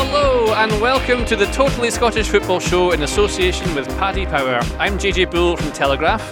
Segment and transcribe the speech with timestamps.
[0.00, 4.60] Hello and welcome to the Totally Scottish Football Show in association with Paddy Power.
[4.78, 6.22] I'm JJ Bull from Telegraph.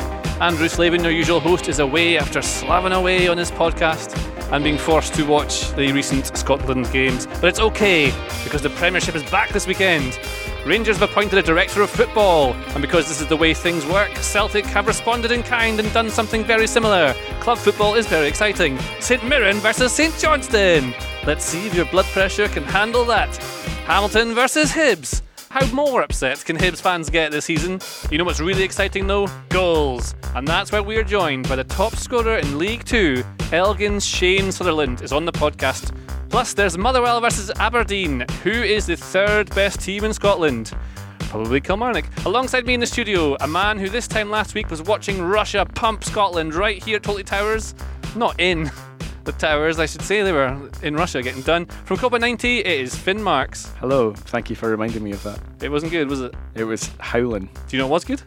[0.41, 4.17] Andrew Slavin, your usual host, is away after slaving away on his podcast
[4.53, 7.27] and being forced to watch the recent Scotland games.
[7.27, 10.17] But it's okay because the Premiership is back this weekend.
[10.65, 14.15] Rangers have appointed a director of football, and because this is the way things work,
[14.19, 17.15] Celtic have responded in kind and done something very similar.
[17.41, 18.79] Club football is very exciting.
[19.01, 20.95] St Mirren versus St Johnstone.
[21.25, 23.56] Let's see if your blood pressure can handle that.
[23.87, 25.23] Hamilton versus Hibs.
[25.49, 27.79] How more upset can Hibs fans get this season?
[28.11, 29.29] You know what's really exciting though?
[29.49, 30.17] Goals.
[30.35, 33.23] And that's why we're joined by the top scorer in League Two,
[33.53, 35.97] Elgin's Shane Sutherland, is on the podcast.
[36.31, 38.27] Plus, there's Motherwell versus Aberdeen.
[38.43, 40.73] Who is the third best team in Scotland?
[41.21, 42.07] Probably Kilmarnock.
[42.27, 45.65] Alongside me in the studio, a man who this time last week was watching Russia
[45.77, 47.77] pump Scotland right here at Totally Towers.
[48.17, 48.69] Not in
[49.27, 50.23] the Towers, I should say.
[50.23, 51.67] They were in Russia getting done.
[51.85, 53.73] From Copa 90, it is Finn Marks.
[53.81, 55.41] Hello, thank you for reminding me of that.
[55.61, 56.35] It wasn't good, was it?
[56.55, 57.51] It was howling.
[57.69, 58.23] Do you know what was good?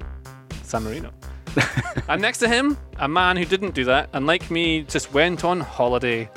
[0.64, 1.11] San Marino.
[2.09, 5.44] and next to him, a man who didn't do that and, like me, just went
[5.44, 6.30] on holiday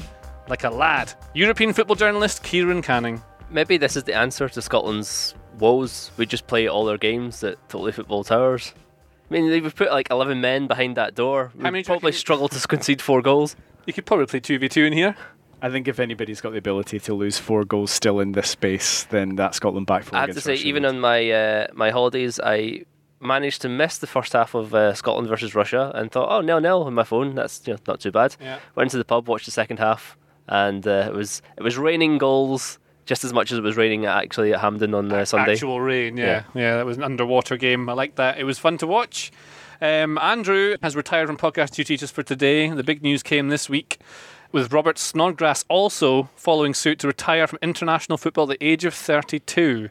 [0.49, 1.13] like a lad.
[1.35, 3.21] European football journalist Kieran Canning.
[3.51, 6.13] Maybe this is the answer to Scotland's woes.
[6.17, 8.73] We just play all their games at Totally Football Towers.
[9.33, 11.51] I mean, they've put like 11 men behind that door.
[11.57, 13.57] We How many do probably reckon- struggle to concede four goals.
[13.87, 15.17] You could probably play 2v2 in here.
[15.63, 19.05] I think if anybody's got the ability to lose four goals still in this space,
[19.05, 21.67] then that Scotland back four I have to say, Russia even would- on my uh,
[21.73, 22.85] my holidays, I
[23.21, 26.61] managed to miss the first half of uh, Scotland versus Russia and thought, oh, nil
[26.61, 27.35] nil on my phone.
[27.37, 28.37] That's you know, not too bad.
[28.41, 28.59] Yeah.
[28.75, 30.17] Went to the pub, watched the second half,
[30.49, 34.07] and uh, it was it was raining goals just as much as it was raining
[34.07, 35.53] actually at Hampden on uh, Sunday.
[35.53, 36.45] Actual rain, yeah.
[36.55, 36.77] yeah.
[36.77, 37.89] that was an underwater game.
[37.89, 38.39] I like that.
[38.39, 39.33] It was fun to watch.
[39.81, 42.69] Um, Andrew has retired from podcast duty just for today.
[42.71, 43.99] The big news came this week
[44.53, 48.95] with Robert Snodgrass also following suit to retire from international football at the age of
[48.95, 49.89] 32.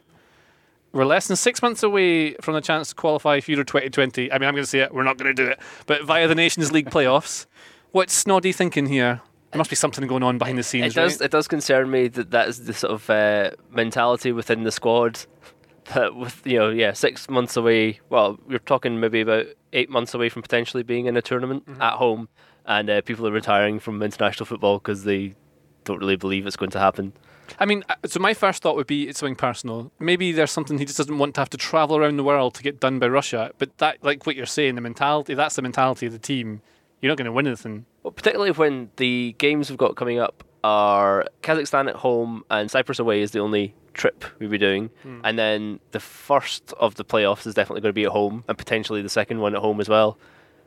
[0.92, 4.30] We're less than six months away from the chance to qualify for Euro 2020.
[4.30, 6.28] I mean, I'm going to say it, we're not going to do it, but via
[6.28, 7.46] the Nations League playoffs.
[7.90, 9.20] What's Snoddy thinking here?
[9.52, 11.20] There must be something going on behind the scenes, It does.
[11.20, 11.26] right?
[11.26, 15.20] It does concern me that that is the sort of uh, mentality within the squad.
[15.94, 18.00] That with you know, yeah, six months away.
[18.08, 21.82] Well, we're talking maybe about eight months away from potentially being in a tournament Mm-hmm.
[21.82, 22.28] at home,
[22.66, 25.34] and uh, people are retiring from international football because they
[25.84, 27.12] don't really believe it's going to happen.
[27.58, 29.90] I mean, uh, so my first thought would be it's something personal.
[29.98, 32.62] Maybe there's something he just doesn't want to have to travel around the world to
[32.62, 33.50] get done by Russia.
[33.58, 36.62] But that, like what you're saying, the mentality, that's the mentality of the team.
[37.00, 37.84] You're not going to win anything.
[38.02, 42.98] Well, particularly when the games we've got coming up are Kazakhstan at home and Cyprus
[42.98, 44.90] away is the only trip we'll be doing.
[45.24, 48.56] And then the first of the playoffs is definitely going to be at home and
[48.56, 50.18] potentially the second one at home as well.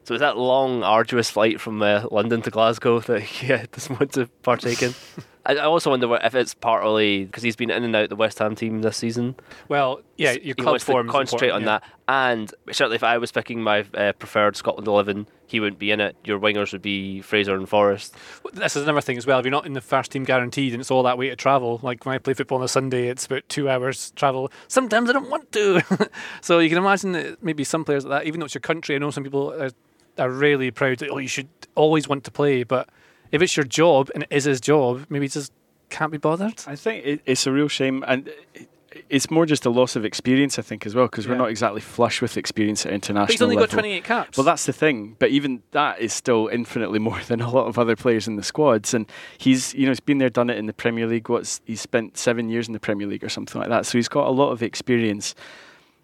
[0.03, 4.13] So it's that long, arduous flight from uh, London to Glasgow that yeah, doesn't want
[4.13, 4.93] to partake in.
[5.45, 8.55] I also wonder if it's partly because he's been in and out the West Ham
[8.55, 9.35] team this season.
[9.69, 11.91] Well, yeah, your club he wants to concentrate on important, that.
[12.07, 15.99] And certainly, if I was picking my uh, preferred Scotland eleven, he wouldn't be in
[16.01, 16.15] it.
[16.23, 18.15] Your wingers would be Fraser and Forrest.
[18.43, 18.61] yeah.
[18.61, 19.39] This is another thing as well.
[19.39, 21.79] If you're not in the first team guaranteed and it's all that way to travel,
[21.83, 24.51] like when I play football on a Sunday, it's about two hours travel.
[24.67, 26.09] Sometimes I don't want to.
[26.41, 28.95] so you can imagine that maybe some players like that, even though it's your country,
[28.95, 29.69] I know some people are,
[30.17, 32.63] are really proud that, oh, you should always want to play.
[32.63, 32.89] But
[33.31, 35.51] if it's your job and it is his job, maybe he just
[35.89, 36.61] can't be bothered.
[36.67, 38.69] I think it, it's a real shame, and it-
[39.09, 40.57] it's more just a loss of experience.
[40.57, 41.33] I think as well because Yeah.
[41.33, 44.37] we're not exactly flush with experience at international But he's only got 28 caps.
[44.37, 45.17] Well, that's the thing.
[45.19, 48.41] But even that is still infinitely more than a lot of other players in the
[48.43, 48.93] squads.
[48.93, 49.05] And
[49.37, 51.27] he's, you know, he's been there, done it in the Premier League.
[51.27, 53.85] What's he's spent seven years in the Premier League or something like that.
[53.85, 55.35] So he's got a lot of experience.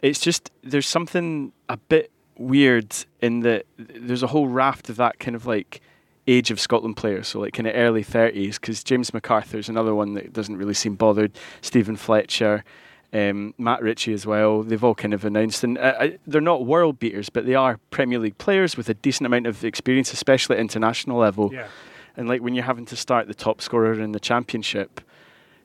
[0.02, 5.18] It's just there's something a bit weird in that there's a whole raft of that
[5.18, 5.80] kind of like
[6.28, 9.94] age of Scotland players, so like kind of early 30s, because James McArthur is another
[9.96, 11.32] one that doesn't really seem bothered.
[11.62, 12.64] Steven Fletcher,
[13.14, 14.64] um, Matt Ritchie as well.
[14.64, 17.80] They've all kind of announced, and uh, I- they're not world beaters, but they are
[17.90, 21.52] Premier League players with a decent amount of experience, especially at international level.
[21.54, 21.68] yeah.
[22.18, 25.00] And like when you're having to start the top scorer in the championship,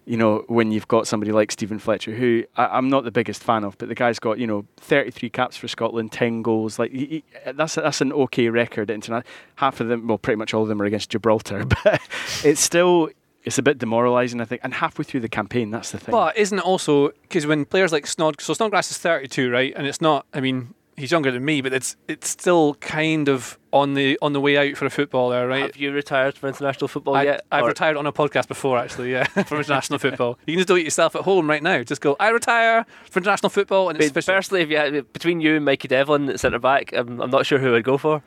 [0.07, 3.43] you know, when you've got somebody like Steven Fletcher, who I, I'm not the biggest
[3.43, 6.79] fan of, but the guy's got you know 33 caps for Scotland, 10 goals.
[6.79, 7.07] Like he,
[7.45, 8.91] he- that's that's an okay record.
[8.91, 9.25] at interna-
[9.57, 12.01] half of them, well, pretty much all of them are against Gibraltar, but
[12.45, 13.11] it's still
[13.45, 14.61] it's a bit demoralising, I think.
[14.65, 16.13] And halfway through the campaign, that's the thing.
[16.13, 19.73] But isn't it also because when players like Snod, so Snodgrass is 32, right?
[19.77, 23.59] And it's not, I mean, he's younger than me, but it's it's still kind of
[23.73, 25.63] on the on the way out for a footballer, right?
[25.63, 27.45] Have you retired from international football I, yet?
[27.53, 30.39] I've Or- retired on a podcast before, actually, yeah, from international football.
[30.47, 31.83] You can just do it yourself at home right now.
[31.83, 34.35] Just go, I retire from international football, and it's But official.
[34.35, 37.47] personally, if you had, between you and Mikey Devlin at centre back, I'm, I'm not
[37.47, 38.23] sure who I'd go for.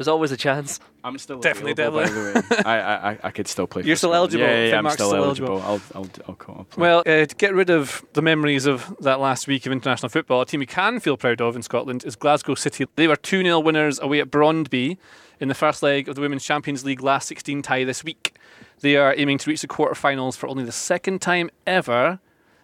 [0.00, 0.80] There's always a chance.
[1.04, 2.62] I'm still Definitely, available, by the way.
[2.64, 3.82] I, I, I could still play.
[3.84, 4.32] You're for still Scotland.
[4.32, 4.46] eligible.
[4.46, 5.60] Yeah, yeah, I'm Finnmark's still, still eligible.
[5.60, 5.90] eligible.
[5.94, 6.80] I'll, I'll, I'll, I'll, I'll play.
[6.80, 10.40] Well, uh, to get rid of the memories of that last week of international football,
[10.40, 12.86] a team we can feel proud of in Scotland is Glasgow City.
[12.96, 14.96] They were 2 0 winners away at Brondby
[15.38, 18.34] in the first leg of the Women's Champions League last 16 tie this week.
[18.80, 22.20] They are aiming to reach the quarterfinals for only the second time ever.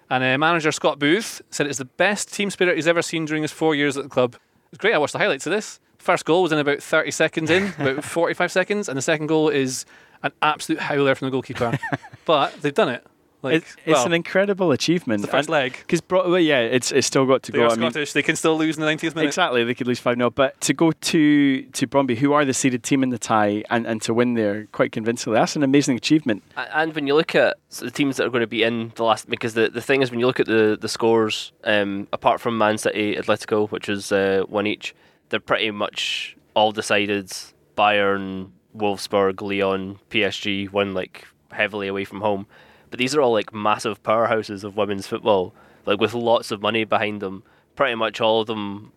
[0.08, 3.42] And uh, manager Scott Booth said it's the best team spirit he's ever seen during
[3.42, 4.36] his four years at the club.
[4.72, 4.94] It's great.
[4.94, 5.80] I watched the highlights of this.
[5.98, 9.48] First goal was in about 30 seconds in, about 45 seconds, and the second goal
[9.48, 9.84] is
[10.22, 11.78] an absolute howler from the goalkeeper.
[12.24, 13.04] but they've done it.
[13.42, 15.20] Like, It's, it's well, an incredible achievement.
[15.20, 15.72] it's the first leg.
[15.78, 17.64] Because well, yeah, it's it's still got to They go.
[17.66, 18.12] are I mean, Scottish.
[18.14, 19.28] they can still lose in the 90th minute.
[19.28, 20.30] Exactly, they could lose 5 0.
[20.30, 23.86] But to go to to Brondby, who are the seeded team in the tie, and,
[23.86, 26.42] and to win there quite convincingly, that's an amazing achievement.
[26.56, 29.04] And when you look at s- the teams that are going to be in the
[29.04, 32.40] last, because the, the thing is, when you look at the, the scores, um, apart
[32.40, 34.94] from Man City, Atletico, which is uh, one each,
[35.28, 37.32] they're pretty much all decided.
[37.76, 42.46] Bayern, Wolfsburg, Lyon, PSG won like heavily away from home.
[42.90, 46.84] But these are all like massive powerhouses of women's football, like with lots of money
[46.84, 47.42] behind them.
[47.74, 48.92] Pretty much all of them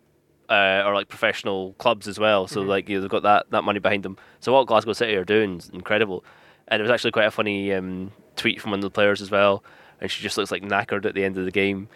[0.48, 2.46] uh, are like professional clubs as well.
[2.46, 4.16] So like you know, they've got that, that money behind them.
[4.40, 6.24] So what Glasgow City are doing is incredible.
[6.68, 9.30] And it was actually quite a funny um, tweet from one of the players as
[9.30, 9.64] well.
[10.00, 11.88] And she just looks like knackered at the end of the game.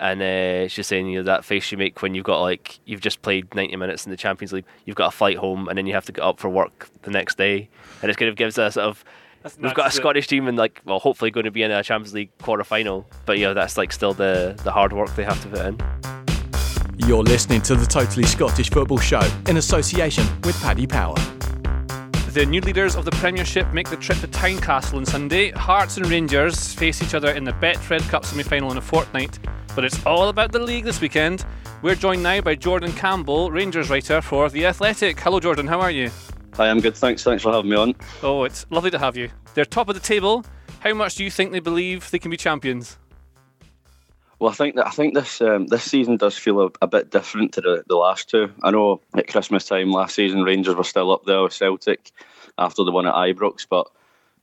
[0.00, 3.02] And uh, she's saying, you know, that face you make when you've got like you've
[3.02, 5.86] just played 90 minutes in the Champions League, you've got a flight home, and then
[5.86, 7.68] you have to get up for work the next day,
[8.00, 9.04] and it kind of gives a sort of
[9.58, 12.14] we've got a Scottish team and like well, hopefully going to be in a Champions
[12.14, 15.40] League quarter final, but you know that's like still the the hard work they have
[15.42, 17.06] to put in.
[17.06, 21.16] You're listening to the Totally Scottish Football Show in association with Paddy Power.
[22.32, 25.50] The new leaders of the Premiership make the trip to Tynecastle on Sunday.
[25.50, 29.40] Hearts and Rangers face each other in the Betfred Cup semi final in a fortnight.
[29.74, 31.44] But it's all about the league this weekend.
[31.82, 35.18] We're joined now by Jordan Campbell, Rangers writer for The Athletic.
[35.18, 36.08] Hello, Jordan, how are you?
[36.54, 36.94] Hi, I'm good.
[36.94, 37.24] Thanks.
[37.24, 37.96] Thanks for having me on.
[38.22, 39.28] Oh, it's lovely to have you.
[39.54, 40.44] They're top of the table.
[40.78, 42.96] How much do you think they believe they can be champions?
[44.40, 47.10] Well, I think that I think this um, this season does feel a, a bit
[47.10, 48.50] different to the, the last two.
[48.62, 52.10] I know at Christmas time last season, Rangers were still up there with Celtic
[52.56, 53.86] after the one at Ibrox, but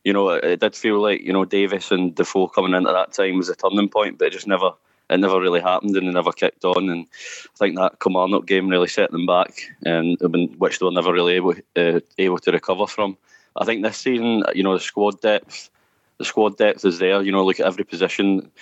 [0.04, 3.12] you know it, it did feel like you know Davis and Defoe coming into that
[3.12, 4.70] time was a turning point, but it just never
[5.10, 6.88] it never really happened and it never kicked on.
[6.88, 7.06] And
[7.46, 10.16] I think that Kilmarnock game really set them back, and
[10.58, 13.16] which they were never really able uh, able to recover from.
[13.56, 15.70] I think this season, you know, the squad depth,
[16.18, 17.20] the squad depth is there.
[17.20, 18.52] You know, look at every position.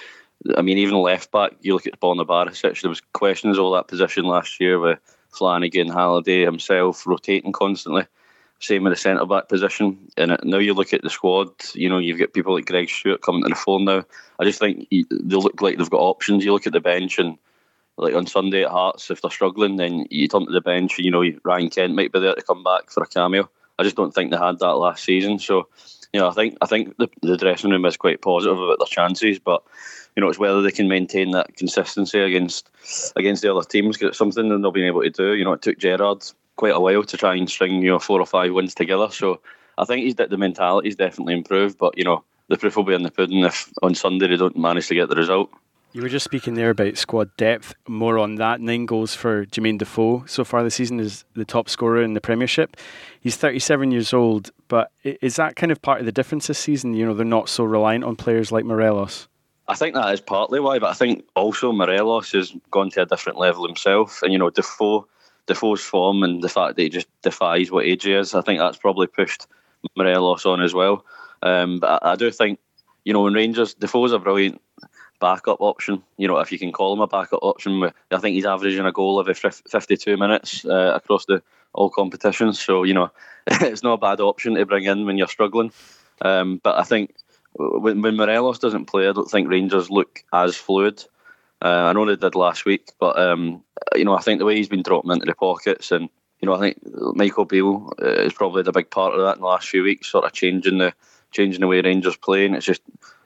[0.56, 3.88] I mean, even left back, you look at Borna Barisic, there was questions over that
[3.88, 4.98] position last year with
[5.30, 8.06] Flanagan, Halliday himself rotating constantly.
[8.58, 9.98] Same with the centre back position.
[10.16, 13.20] And now you look at the squad, you know, you've got people like Greg Stewart
[13.20, 14.02] coming to the fore now.
[14.38, 16.44] I just think they look like they've got options.
[16.44, 17.36] You look at the bench and
[17.98, 20.98] like on Sunday at Hearts, if they're struggling, then you turn to the bench.
[20.98, 23.48] You know, Ryan Kent might be there to come back for a cameo.
[23.78, 25.38] I just don't think they had that last season.
[25.38, 25.68] So,
[26.12, 28.86] you know, I think I think the, the dressing room is quite positive about their
[28.86, 29.62] chances, but
[30.16, 32.70] you know, it's whether they can maintain that consistency against
[33.16, 33.96] against the other teams.
[33.96, 35.34] 'cause it's something they've not been able to do.
[35.34, 36.24] You know, it took Gerrard
[36.56, 39.08] quite a while to try and string you know four or five wins together.
[39.10, 39.40] So,
[39.78, 41.76] I think he's the mentality's definitely improved.
[41.78, 44.56] But you know, the proof will be in the pudding if on Sunday they don't
[44.56, 45.50] manage to get the result.
[45.92, 47.74] You were just speaking there about squad depth.
[47.88, 48.60] More on that.
[48.60, 52.20] Nine goals for Jermaine Defoe so far this season is the top scorer in the
[52.20, 52.76] Premiership.
[53.18, 56.92] He's 37 years old, but is that kind of part of the difference this season?
[56.92, 59.26] You know, they're not so reliant on players like Morelos.
[59.68, 63.06] I think that is partly why, but I think also Morelos has gone to a
[63.06, 64.23] different level himself.
[64.23, 65.06] And you know, Defoe,
[65.46, 68.76] Defoe's form and the fact that he just defies what age is, I think that's
[68.76, 69.46] probably pushed
[69.96, 71.04] Morelos on as well.
[71.42, 72.61] Um, but I, I do think,
[73.04, 74.61] you know, in Rangers, Defoe's a brilliant
[75.20, 76.02] backup option.
[76.16, 78.92] You know, if you can call him a backup option, I think he's averaging a
[78.92, 81.42] goal every 52 minutes uh, across the
[81.73, 82.61] all competitions.
[82.61, 83.11] So you know,
[83.46, 85.73] it's not a bad option to bring in when you're struggling.
[86.23, 87.14] Um, but I think
[87.58, 91.04] when, when Morelos doesn't play, I don't think Rangers look as fluid.
[91.62, 93.62] Uh, I know they did last week, but um,
[93.94, 96.08] you know, I think the way he's been dropping into the pockets, and
[96.40, 96.78] you know, I think
[97.14, 100.08] Michael Beale uh, is probably the big part of that in the last few weeks,
[100.08, 100.92] sort of changing the
[101.32, 102.82] changing the way Rangers play, and it's just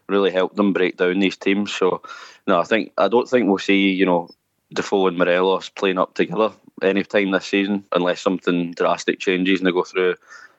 [0.08, 1.72] really helped them break down these teams.
[1.72, 2.02] So,
[2.46, 4.28] no, I think I don't think we'll see you know
[4.72, 9.66] Defoe and Morelos playing up together any time this season, unless something drastic changes and
[9.66, 10.14] they go through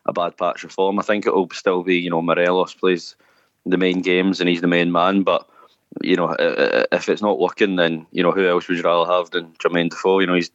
[0.06, 1.00] a bad patch of form.
[1.00, 3.16] I think it will still be you know Morelos plays
[3.66, 5.48] the main games and he's the main man, but
[6.02, 9.30] you know, if it's not working, then you know who else would you rather have
[9.32, 10.20] than Jermaine Defoe?
[10.20, 10.52] You know, he's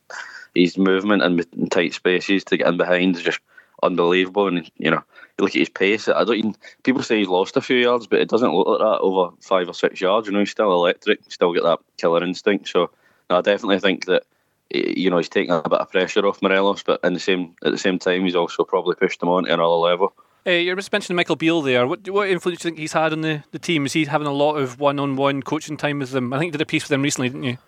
[0.55, 3.41] his movement and tight spaces to get in behind is just
[3.83, 4.49] unbelievable.
[4.49, 5.03] And you know,
[5.39, 6.09] you look at his pace.
[6.09, 6.57] I don't even.
[6.83, 9.69] People say he's lost a few yards, but it doesn't look like that over five
[9.69, 10.27] or six yards.
[10.27, 11.21] You know, he's still electric.
[11.29, 12.69] Still got that killer instinct.
[12.69, 12.91] So,
[13.29, 14.25] no, I definitely think that
[14.71, 17.73] you know, he's taking a bit of pressure off Morelos, but in the same at
[17.73, 20.15] the same time, he's also probably pushed him on to another level.
[20.47, 21.89] Hey, you're just mentioning Michael Beale there.
[21.89, 23.85] What, what influence do you think he's had on the, the team?
[23.85, 26.33] Is he having a lot of one on one coaching time with them?
[26.33, 27.59] I think you did a piece with them recently, didn't you?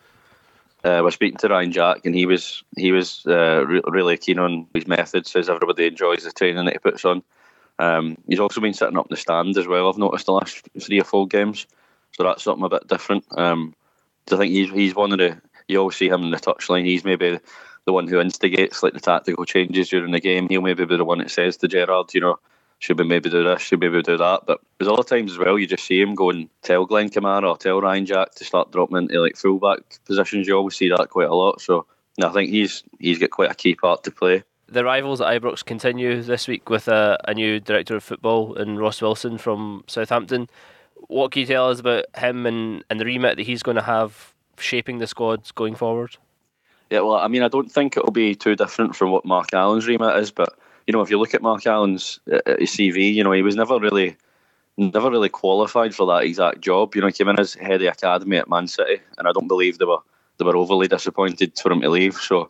[0.84, 4.38] Uh, we're speaking to Ryan Jack, and he was he was uh, re- really keen
[4.38, 5.28] on his methods.
[5.28, 7.24] Says everybody enjoys the training that he puts on.
[7.80, 9.88] Um, he's also been sitting up in the stand as well.
[9.88, 11.66] I've noticed the last three or four games,
[12.12, 13.24] so that's something a bit different.
[13.36, 13.74] Um,
[14.30, 16.84] I think he's he's one of the you always see him in the touchline.
[16.84, 17.40] He's maybe
[17.86, 20.48] the one who instigates like the tactical changes during the game.
[20.48, 22.38] He'll maybe be the one that says to Gerrard, you know,
[22.78, 24.42] should we maybe do this, should we maybe do that.
[24.46, 27.48] But there's other times as well you just see him go and tell Glenn Kamara
[27.48, 30.46] or tell Ryan Jack to start dropping into like fullback positions.
[30.46, 31.60] You always see that quite a lot.
[31.60, 31.86] So
[32.22, 34.44] I think he's he's got quite a key part to play.
[34.70, 38.78] The rivals at Ibrox continue this week with a, a new director of football in
[38.78, 40.50] Ross Wilson from Southampton.
[41.06, 43.82] What can you tell us about him and, and the remit that he's going to
[43.82, 46.16] have shaping the squads going forward?
[46.90, 49.86] Yeah, well, I mean, I don't think it'll be too different from what Mark Allen's
[49.86, 53.22] remit is, but you know, if you look at Mark Allen's uh, his CV, you
[53.22, 54.16] know, he was never really,
[54.78, 56.94] never really qualified for that exact job.
[56.94, 59.32] You know, he came in as head of the academy at Man City, and I
[59.32, 59.98] don't believe they were
[60.38, 62.14] they were overly disappointed for him to leave.
[62.14, 62.48] So,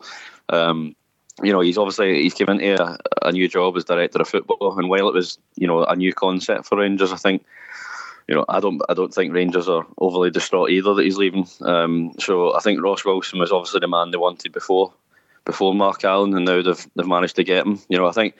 [0.50, 0.95] um,
[1.42, 4.78] you know, he's obviously he's came into a, a new job as director of football,
[4.78, 7.45] and while it was you know a new concept for Rangers, I think
[8.28, 11.49] you know, I don't I don't think Rangers are overly distraught either that he's leaving.
[11.62, 14.92] Um, so I think Ross Wilson was obviously the man they wanted before
[15.49, 17.81] before Mark Allen, and now they've they've managed to get him.
[17.88, 18.35] You know, I think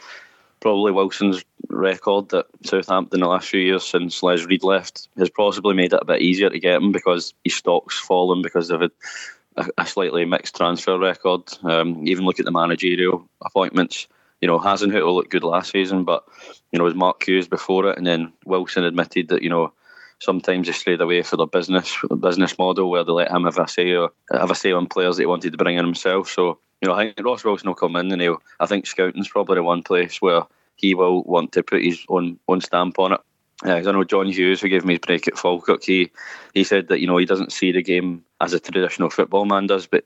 [0.60, 5.74] probably Wilson's record at Southampton the last few years since Les Reed left has possibly
[5.74, 8.90] made it a bit easier to get him because his stock's fallen because had
[9.56, 11.42] a, a slightly mixed transfer record.
[11.62, 14.06] Um, even look at the managerial appointments.
[14.42, 16.24] You know, Hasenhüttl looked good last season, but
[16.72, 19.72] you know, it was Mark Hughes before it, and then Wilson admitted that you know
[20.20, 23.68] sometimes they strayed away for their business business model where they let him have a
[23.68, 26.28] say or have a say on players that he wanted to bring in himself.
[26.28, 28.42] So you know, I think Ross Wilson will come in and he'll.
[28.60, 30.42] I think scouting's probably the one place where
[30.76, 33.20] he will want to put his own own stamp on it.
[33.64, 36.10] Uh, I know John Hughes, who gave me his break at Falkirk, he
[36.54, 39.66] he said that you know he doesn't see the game as a traditional football man
[39.66, 40.04] does, but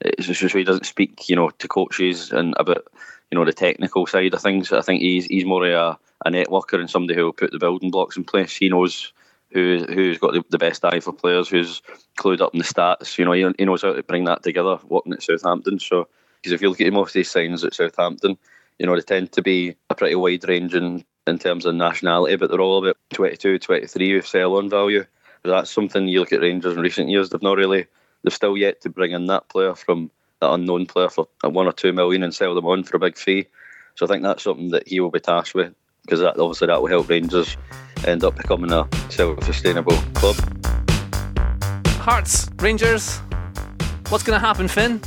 [0.00, 2.84] it's just he doesn't speak, you know, to coaches and about
[3.30, 4.72] you know the technical side of things.
[4.72, 7.58] I think he's he's more of a, a networker and somebody who will put the
[7.58, 8.56] building blocks in place.
[8.56, 9.12] He knows
[9.52, 11.82] who who's got the, the, best eye for players, who's
[12.18, 13.16] clued up in the stats.
[13.18, 15.78] You know, he, he knows how to bring that together working at Southampton.
[15.78, 18.36] So, because if you look at most of these signs at Southampton,
[18.78, 22.36] you know, they tend to be a pretty wide range in, in terms of nationality,
[22.36, 25.04] but they're all about 22, 23 with sell on value.
[25.42, 27.86] But that's something you look at Rangers in recent years, they've not really,
[28.22, 31.66] they've still yet to bring in that player from that unknown player for uh, one
[31.66, 33.46] or two million and sell them on for a big fee.
[33.94, 36.80] So I think that's something that he will be tasked with because that obviously that
[36.80, 37.56] will help Rangers
[38.06, 40.36] end up becoming a self-sustainable club.
[42.00, 43.18] Hearts, Rangers.
[44.08, 45.00] What's going to happen, Finn?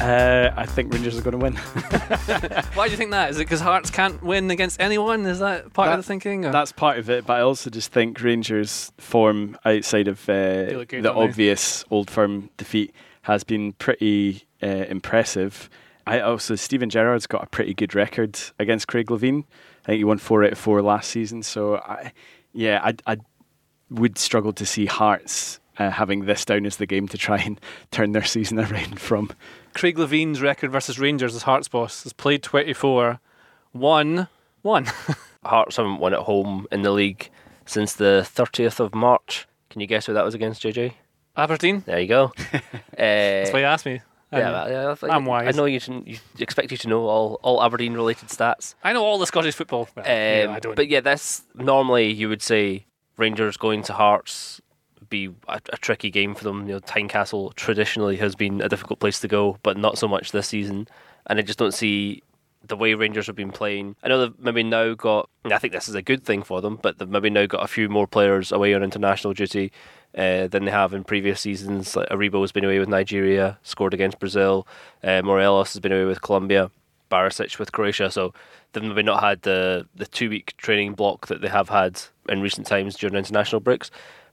[0.00, 1.54] Uh, I think Rangers are going to win.
[2.74, 3.30] Why do you think that?
[3.30, 5.24] Is it because Hearts can't win against anyone?
[5.24, 6.44] Is that part that, of the thinking?
[6.44, 6.52] Or?
[6.52, 11.12] That's part of it, but I also just think Rangers' form outside of uh, the
[11.14, 11.96] obvious they?
[11.96, 15.70] Old Firm defeat has been pretty uh, impressive.
[16.06, 19.44] I also Steven Gerrard's got a pretty good record against Craig Levein.
[19.86, 21.42] I think he won four out of four last season.
[21.44, 22.12] So, I,
[22.52, 23.16] yeah, I, I
[23.88, 27.60] would struggle to see Hearts uh, having this down as the game to try and
[27.92, 29.30] turn their season around from.
[29.74, 33.20] Craig Levein's record versus Rangers as Hearts boss has played 24,
[33.74, 34.26] won,
[34.62, 34.86] one.
[35.44, 37.30] Hearts haven't won at home in the league
[37.64, 39.46] since the 30th of March.
[39.70, 40.94] Can you guess who that was against, JJ?
[41.36, 41.82] Aberdeen.
[41.86, 42.32] There you go.
[42.52, 42.58] uh,
[42.98, 44.00] That's why you asked me.
[44.32, 45.54] Yeah, yeah, I'm wise.
[45.54, 48.74] I know you, you expect you to know all, all Aberdeen related stats.
[48.82, 49.88] I know all the Scottish football.
[49.94, 50.74] Well, um, yeah, I don't.
[50.74, 54.60] But yeah, this normally you would say Rangers going to Hearts
[55.08, 56.66] be a, a, tricky game for them.
[56.66, 60.32] You know, Tynecastle traditionally has been a difficult place to go, but not so much
[60.32, 60.88] this season.
[61.26, 62.24] And I just don't see
[62.66, 63.96] the way Rangers have been playing.
[64.02, 65.28] I know they've maybe now got.
[65.44, 67.68] I think this is a good thing for them, but they've maybe now got a
[67.68, 69.72] few more players away on international duty
[70.16, 71.94] uh, than they have in previous seasons.
[71.94, 74.66] Like Aribo has been away with Nigeria, scored against Brazil.
[75.02, 76.70] Uh, Morelos has been away with Colombia.
[77.10, 78.10] Barisic with Croatia.
[78.10, 78.34] So
[78.72, 82.40] they've maybe not had the the two week training block that they have had in
[82.40, 83.90] recent times during international breaks.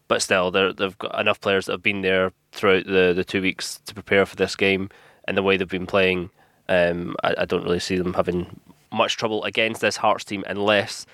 [0.07, 3.79] But still, they've got enough players that have been there throughout the, the two weeks
[3.85, 4.89] to prepare for this game.
[5.25, 6.29] And the way they've been playing,
[6.67, 8.59] um, I, I don't really see them having
[8.91, 11.05] much trouble against this Hearts team unless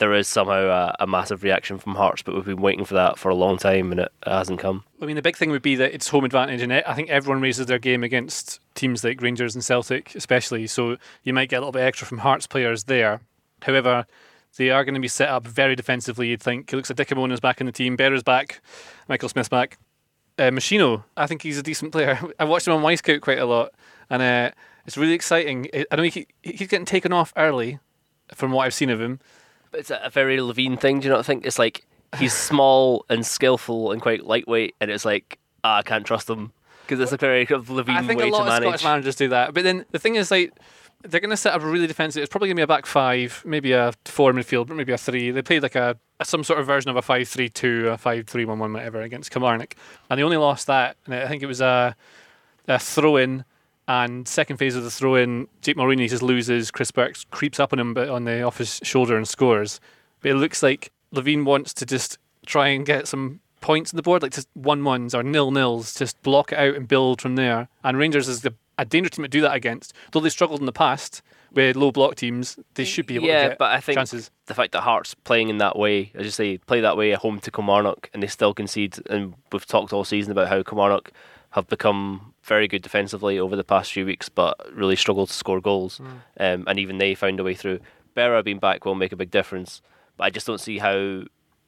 [0.00, 3.18] there is somehow a, a, massive reaction from Hearts, but we've been waiting for that
[3.18, 4.82] for a long time and it, hasn't come.
[5.00, 7.42] I mean, the big thing would be that it's home advantage, and I think everyone
[7.42, 10.66] raises their game against teams like Rangers and Celtic, especially.
[10.66, 13.20] So you might get a little bit extra from Hearts players there.
[13.62, 14.06] However,
[14.56, 16.28] they are going to be set up very defensively.
[16.28, 18.62] You'd think it looks like Dick is back in the team, Berra's back,
[19.06, 19.76] Michael Smith's back.
[20.38, 21.04] uh, Meshino.
[21.16, 22.18] I think he's a decent player.
[22.38, 23.72] I watched him on Wyscout quite a lot,
[24.08, 24.50] and uh,
[24.86, 25.68] it's really exciting.
[25.74, 27.78] I don't know he, he's getting taken off early,
[28.34, 29.20] from what I've seen of him.
[29.70, 31.00] But it's a, a very Levein thing.
[31.00, 31.84] Do you not think it's like
[32.18, 36.52] he's small and skillful and quite lightweight, and it's like ah, I can't trust him
[36.90, 38.62] because it's a very kind of Levein I think way a lot of.
[38.62, 39.54] Scottish managers do that.
[39.54, 40.52] But then the thing is, like,
[41.02, 42.22] they're going to set up a really defensive.
[42.22, 44.98] It's probably going to be a back five, maybe a four midfield, but maybe a
[44.98, 45.30] three.
[45.30, 49.00] They played like a, a some sort of version of a five-three-two, a five-three-one-one, whatever,
[49.02, 49.76] against Kilmarnock,
[50.10, 50.96] and they only lost that.
[51.06, 51.94] And I think it was a,
[52.68, 53.44] a throw-in.
[53.90, 56.70] And second phase of the throw-in, Jake Mulraney just loses.
[56.70, 59.80] Chris Burks creeps up on him, but on the off his shoulder and scores.
[60.20, 62.16] But it looks like Levein wants to just
[62.46, 65.92] try and get some points on the board, like just one ones or nil nils,
[65.92, 67.66] just block it out and build from there.
[67.82, 69.92] And Rangers is the a dangerous team to do that against.
[70.12, 71.20] Though they struggled in the past
[71.50, 74.30] with low block teams, they should be able yeah, to get but I think chances.
[74.46, 77.18] the fact that Hearts playing in that way, as you say, play that way at
[77.18, 79.00] home to Kilmarnock, and they still concede.
[79.10, 81.10] And we've talked all season about how Kilmarnock
[81.50, 85.60] have become very good defensively over the past few weeks, but really struggled to score
[85.60, 85.98] goals.
[85.98, 86.06] Hmm.
[86.38, 87.80] Um, and even they found a way through.
[88.16, 89.82] Berra being back will make a big difference,
[90.16, 91.22] but I just don't see how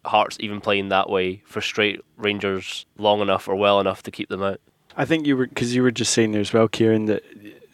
[0.05, 4.43] Hearts even playing that way frustrate Rangers long enough or well enough to keep them
[4.43, 4.61] out.
[4.97, 7.23] I think you were because you were just saying there as well, Kieran, that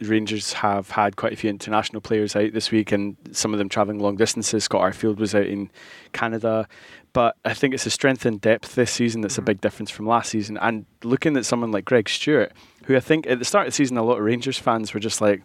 [0.00, 3.68] Rangers have had quite a few international players out this week, and some of them
[3.68, 4.64] travelling long distances.
[4.64, 5.70] Scott Arfield was out in
[6.12, 6.68] Canada,
[7.12, 9.46] but I think it's a strength and depth this season that's a mm-hmm.
[9.46, 10.58] big difference from last season.
[10.58, 12.52] And looking at someone like Greg Stewart,
[12.84, 15.00] who I think at the start of the season, a lot of Rangers fans were
[15.00, 15.42] just like.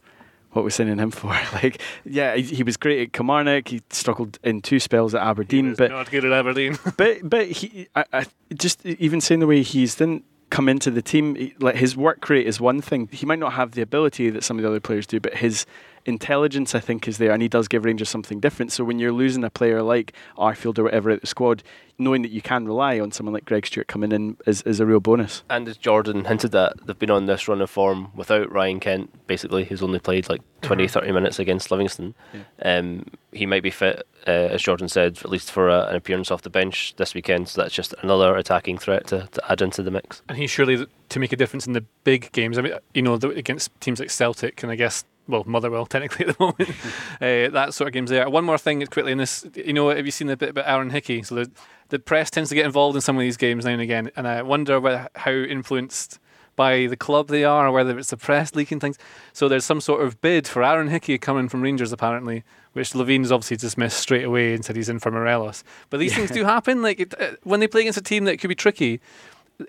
[0.51, 1.29] What we're we signing him for?
[1.53, 3.69] Like, yeah, he, he was great at Kilmarnock.
[3.69, 6.77] He struggled in two spells at Aberdeen, but not good at Aberdeen.
[6.95, 11.01] but but he, I, I just even saying the way he's didn't come into the
[11.01, 13.09] team, he- like his work rate is one thing.
[13.11, 15.65] He might not have the ability that some of the other players do, but his
[16.05, 18.71] intelligence, I think, is there, and he does give Rangers something different.
[18.71, 21.63] So when you're losing a player like Arfield or whatever at the squad,
[21.97, 24.85] knowing that you can rely on someone like Greg Stewart coming in is, is a
[24.85, 25.43] real bonus.
[25.49, 29.27] And as Jordan hinted at, they've been on this run of form without Ryan Kent,
[29.27, 32.15] basically, who's only played like 20, 30 minutes against Livingston.
[32.61, 36.31] Um, he might be fit, uh, as Jordan said, at least for a, an appearance
[36.31, 37.49] off the bench this weekend.
[37.49, 40.21] So that's just another attacking threat to, to add into the mix.
[40.27, 42.57] and he's surely to make a difference in the big games.
[42.57, 46.27] I mean, you know, the, against teams like Celtic and I guess well Motherwell technically
[46.27, 46.69] at the moment.
[47.21, 48.29] uh, that sort of games there.
[48.29, 50.89] One more thing quickly in this, you know, have you seen the bit about Aaron
[50.89, 51.23] Hickey?
[51.23, 51.51] So the
[51.89, 54.27] the press tends to get involved in some of these games now and again, and
[54.27, 56.19] I wonder whether, how influenced
[56.55, 58.97] by the club they are, or whether it's the press leaking things.
[59.31, 63.31] So there's some sort of bid for Aaron Hickey coming from Rangers apparently, which Levein's
[63.31, 65.63] obviously dismissed straight away and said he's in for Morelos.
[65.89, 66.81] But these things do happen.
[66.81, 68.99] Like it, uh, when they play against a team that could be tricky,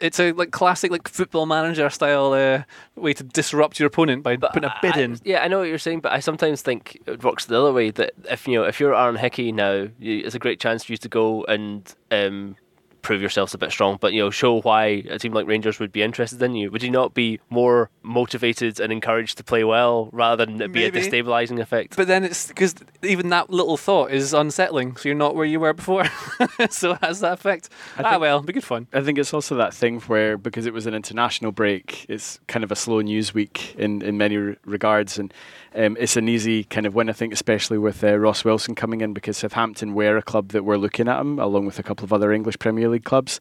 [0.01, 2.63] it's a like classic like football manager style uh,
[2.97, 5.19] way to disrupt your opponent by putting a bid I- in.
[5.25, 7.91] Yeah, I know what you're saying, but I sometimes think it works the other way.
[7.91, 10.93] That if you know, if you're Aaron Hickey now, you, it's a great chance for
[10.93, 12.57] you to go and um,
[13.05, 13.99] prove yourselves a bit strong.
[14.01, 16.71] But you know, show why a team like Rangers would be interested in you.
[16.73, 20.85] Would you not be more motivated and encouraged to play well rather than it be
[20.85, 21.97] a destabilizing effect?
[21.97, 24.97] But then it's because even that little thought is unsettling.
[24.97, 26.05] So you're not where you were before.
[26.71, 27.69] so it has that effect.
[27.99, 28.89] ah, think- well, be good fun.
[28.93, 32.65] I think it's also that thing where because it was an international break, it's kind
[32.65, 35.33] of a slow news week in, in many re- regards, and
[35.75, 37.11] um, it's an easy kind of win.
[37.11, 40.65] I think, especially with uh, Ross Wilson coming in, because Southampton were a club that
[40.65, 43.41] were looking at him, along with a couple of other English Premier League clubs.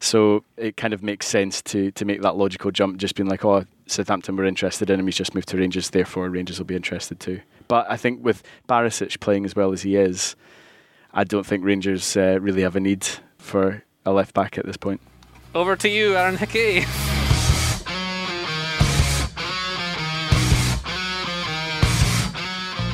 [0.00, 3.44] So it kind of makes sense to to make that logical jump, just being like,
[3.44, 6.76] oh, Southampton were interested in him, he's just moved to Rangers, therefore Rangers will be
[6.76, 7.40] interested too.
[7.68, 10.34] But I think with Barisic playing as well as he is,
[11.12, 13.06] I don't think Rangers uh, really have a need
[13.38, 15.00] for a left back at this point.
[15.54, 16.84] Over to you, Aaron Hickey.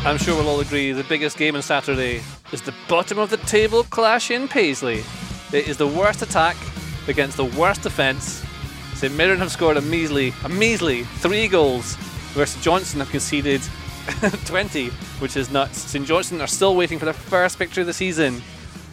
[0.04, 3.36] I'm sure we'll all agree the biggest game on Saturday is the bottom of the
[3.38, 5.02] table clash in Paisley.
[5.52, 6.56] It is the worst attack
[7.08, 8.44] against the worst defence.
[8.94, 11.96] St Mirren have scored a measly, a measly three goals,
[12.34, 13.60] St Johnstone have conceded
[14.46, 14.88] 20,
[15.20, 15.78] which is nuts.
[15.78, 18.42] St Johnstone are still waiting for their first victory of the season.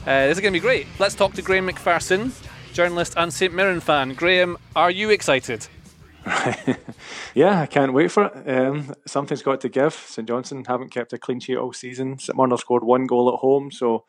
[0.05, 0.87] Uh, this is going to be great.
[0.99, 2.31] Let's talk to Graham McPherson,
[2.73, 4.13] journalist and St Mirren fan.
[4.13, 5.67] Graham, are you excited?
[7.35, 8.49] Yeah, I can't wait for it.
[8.49, 9.93] Um, something's got to give.
[9.93, 12.17] St Johnstone haven't kept a clean sheet all season.
[12.17, 14.05] St Mirren have scored one goal at home, so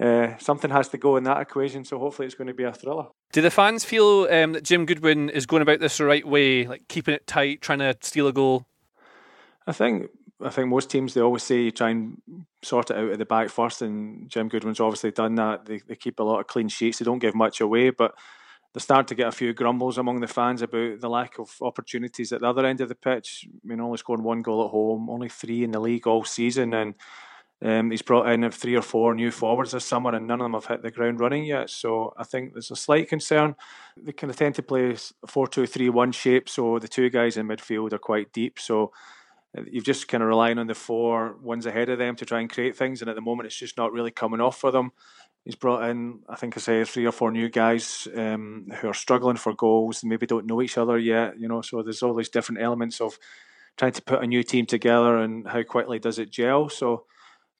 [0.00, 1.84] uh, something has to go in that equation.
[1.84, 3.06] So hopefully it's going to be a thriller.
[3.32, 6.66] Do the fans feel um, that Jim Goodwin is going about this the right way,
[6.66, 8.66] like keeping it tight, trying to steal a goal?
[9.66, 10.10] I think
[10.42, 12.20] I think most teams they always say try and
[12.62, 15.66] sort it out at the back first, and Jim Goodwin's obviously done that.
[15.66, 16.98] They they keep a lot of clean sheets.
[16.98, 18.14] They don't give much away, but
[18.74, 22.32] they start to get a few grumbles among the fans about the lack of opportunities
[22.32, 23.46] at the other end of the pitch.
[23.48, 26.74] I mean, only scoring one goal at home, only three in the league all season,
[26.74, 26.94] and
[27.64, 30.52] Um, he's brought in three or four new forwards this summer, and none of them
[30.52, 31.70] have hit the ground running yet.
[31.70, 33.56] So I think there's a slight concern.
[33.96, 34.96] They kind of tend to play
[35.26, 38.58] 4 2 3 1 shape, so the two guys in midfield are quite deep.
[38.58, 38.92] So
[39.56, 42.40] uh, you've just kind of relying on the four ones ahead of them to try
[42.40, 44.92] and create things, and at the moment it's just not really coming off for them.
[45.46, 48.94] He's brought in, I think I say, three or four new guys um, who are
[48.94, 51.38] struggling for goals maybe don't know each other yet.
[51.38, 53.18] You know, so there's all these different elements of
[53.76, 56.68] trying to put a new team together and how quickly does it gel.
[56.68, 57.04] So,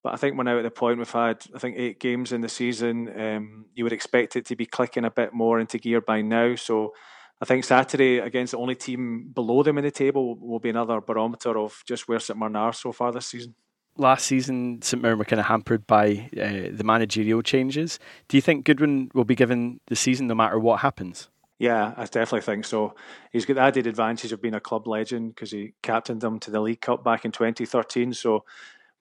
[0.05, 2.43] but I think we're now at the point we've had, I think, eight games in
[2.43, 3.09] the season.
[3.19, 6.55] Um, you would expect it to be clicking a bit more into gear by now.
[6.55, 6.93] So,
[7.41, 11.01] I think Saturday against the only team below them in the table will be another
[11.01, 13.57] barometer of just where St Mirren are so far this season
[13.97, 17.99] last season, St Mirren were kind of hampered by uh, the managerial changes.
[18.29, 21.29] Do you think Goodwin will be given the season no matter what happens?
[21.59, 22.95] Yeah, I definitely think so.
[23.31, 26.51] He's got the added advantage of being a club legend because he captained them to
[26.51, 28.13] the League Cup back in 2013.
[28.13, 28.45] So,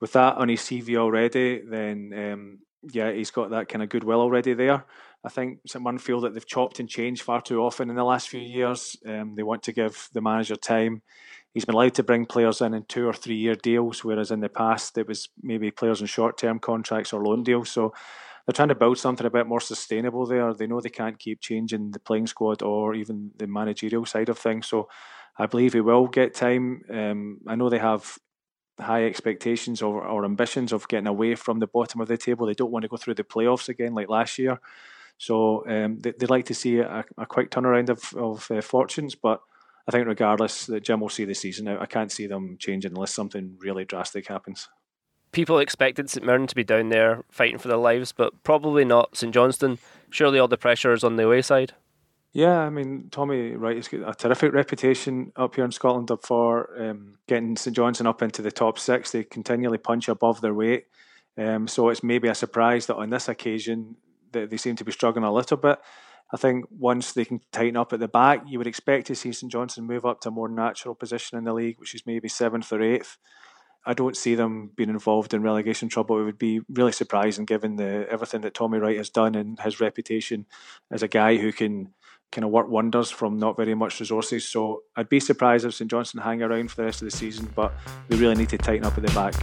[0.03, 2.59] with that on his CV already, then um,
[2.91, 4.83] yeah, he's got that kind of goodwill already there.
[5.23, 8.27] I think Mirren feel that they've chopped and changed far too often in the last
[8.27, 8.97] few years.
[9.07, 11.03] Um, they want to give the manager time
[11.53, 14.41] he's been allowed to bring players in in two or three year deals, whereas in
[14.41, 17.69] the past it was maybe players in short term contracts or loan deals.
[17.69, 17.93] So
[18.45, 20.53] they're trying to build something a bit more sustainable there.
[20.53, 24.37] They know they can't keep changing the playing squad or even the managerial side of
[24.37, 24.67] things.
[24.67, 24.89] So
[25.37, 26.81] I believe he will get time.
[26.91, 28.17] Um, I know they have
[28.79, 32.47] high expectations or, or ambitions of getting away from the bottom of the table.
[32.47, 34.59] They don't want to go through the playoffs again like last year.
[35.17, 39.15] So um, they, would like to see a, a quick turnaround of, of uh, fortunes,
[39.15, 39.41] but
[39.87, 41.81] I think regardless, that Jim will see the season out.
[41.81, 44.69] I can't see them changing unless something really drastic happens.
[45.31, 49.17] People expected St Mirren to be down there fighting for their lives, but probably not
[49.17, 49.79] St Johnstone.
[50.09, 51.73] Surely all the pressure is on the away side.
[52.33, 56.69] Yeah, I mean Tommy Wright has got a terrific reputation up here in Scotland for
[56.81, 59.11] um, getting St Johnstone up into the top six.
[59.11, 60.85] They continually punch above their weight,
[61.37, 63.97] um, so it's maybe a surprise that on this occasion
[64.31, 65.77] they, they seem to be struggling a little bit.
[66.33, 69.31] I think once they can tighten up at the back, you would expect to see
[69.31, 72.27] St Johnstone move up to a more natural position in the league, which is maybe
[72.29, 73.19] seventh or eighth.
[73.85, 76.19] I don't see them being involved in relegation trouble.
[76.19, 79.79] It would be really surprising given the everything that Tommy Wright has done and his
[79.79, 80.47] reputation
[80.89, 81.93] as a guy who can
[82.33, 84.43] kind of work wonders from not very much resources.
[84.45, 87.49] So I'd be surprised if St Johnstone hang around for the rest of the season,
[87.55, 87.71] but
[88.09, 89.35] they really need to tighten up at the back.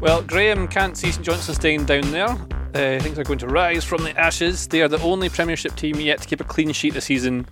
[0.00, 2.30] Well, Graham can't see St Johnstone staying down there.
[2.74, 4.66] Uh, things are going to rise from the ashes.
[4.66, 7.46] They are the only Premiership team yet to keep a clean sheet this season.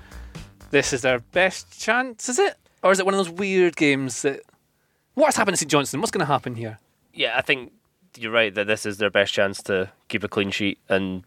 [0.71, 2.57] This is their best chance, is it?
[2.83, 4.41] Or is it one of those weird games that.
[5.15, 6.01] What's happened to St Johnstone?
[6.01, 6.79] What's going to happen here?
[7.13, 7.73] Yeah, I think
[8.17, 11.25] you're right that this is their best chance to keep a clean sheet and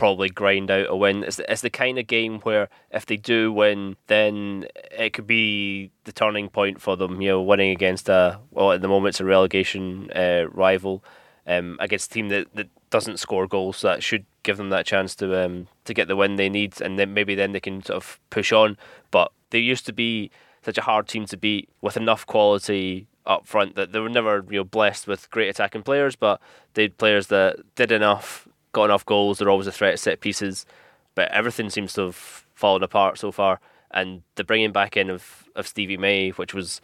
[0.00, 1.22] probably grind out a win.
[1.22, 5.26] It's the, it's the kind of game where if they do win, then it could
[5.26, 7.20] be the turning point for them.
[7.20, 11.04] You know, winning against a well at the moment it's a relegation uh, rival
[11.46, 13.76] um, against a team that, that doesn't score goals.
[13.76, 16.80] So that should give them that chance to um, to get the win they need,
[16.80, 18.78] and then maybe then they can sort of push on.
[19.10, 20.30] But they used to be
[20.62, 24.46] such a hard team to beat with enough quality up front that they were never
[24.48, 26.40] you know blessed with great attacking players, but
[26.72, 29.38] they had players that did enough, got enough goals.
[29.38, 30.66] They're always a threat at set pieces,
[31.14, 33.60] but everything seems to have fallen apart so far.
[33.90, 36.80] And the bringing back in of, of Stevie May, which was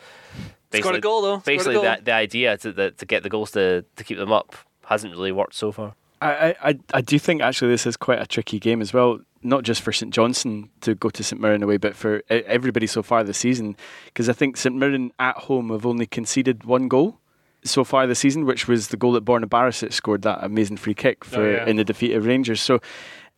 [0.71, 1.39] basically, goal, though.
[1.39, 4.57] basically the, the idea to the, to get the goals to, to keep them up
[4.87, 5.95] hasn't really worked so far.
[6.21, 9.63] I, I, I do think actually this is quite a tricky game as well, not
[9.63, 13.23] just for St Johnstone to go to St Mirren away, but for everybody so far
[13.23, 13.77] this season.
[14.07, 17.21] Because I think St Mirren at home have only conceded one goal
[17.67, 20.95] so far this season, which was the goal that Borna Barisic scored that amazing free
[20.95, 21.67] kick for oh, yeah.
[21.67, 22.61] in the defeat of Rangers.
[22.61, 22.81] So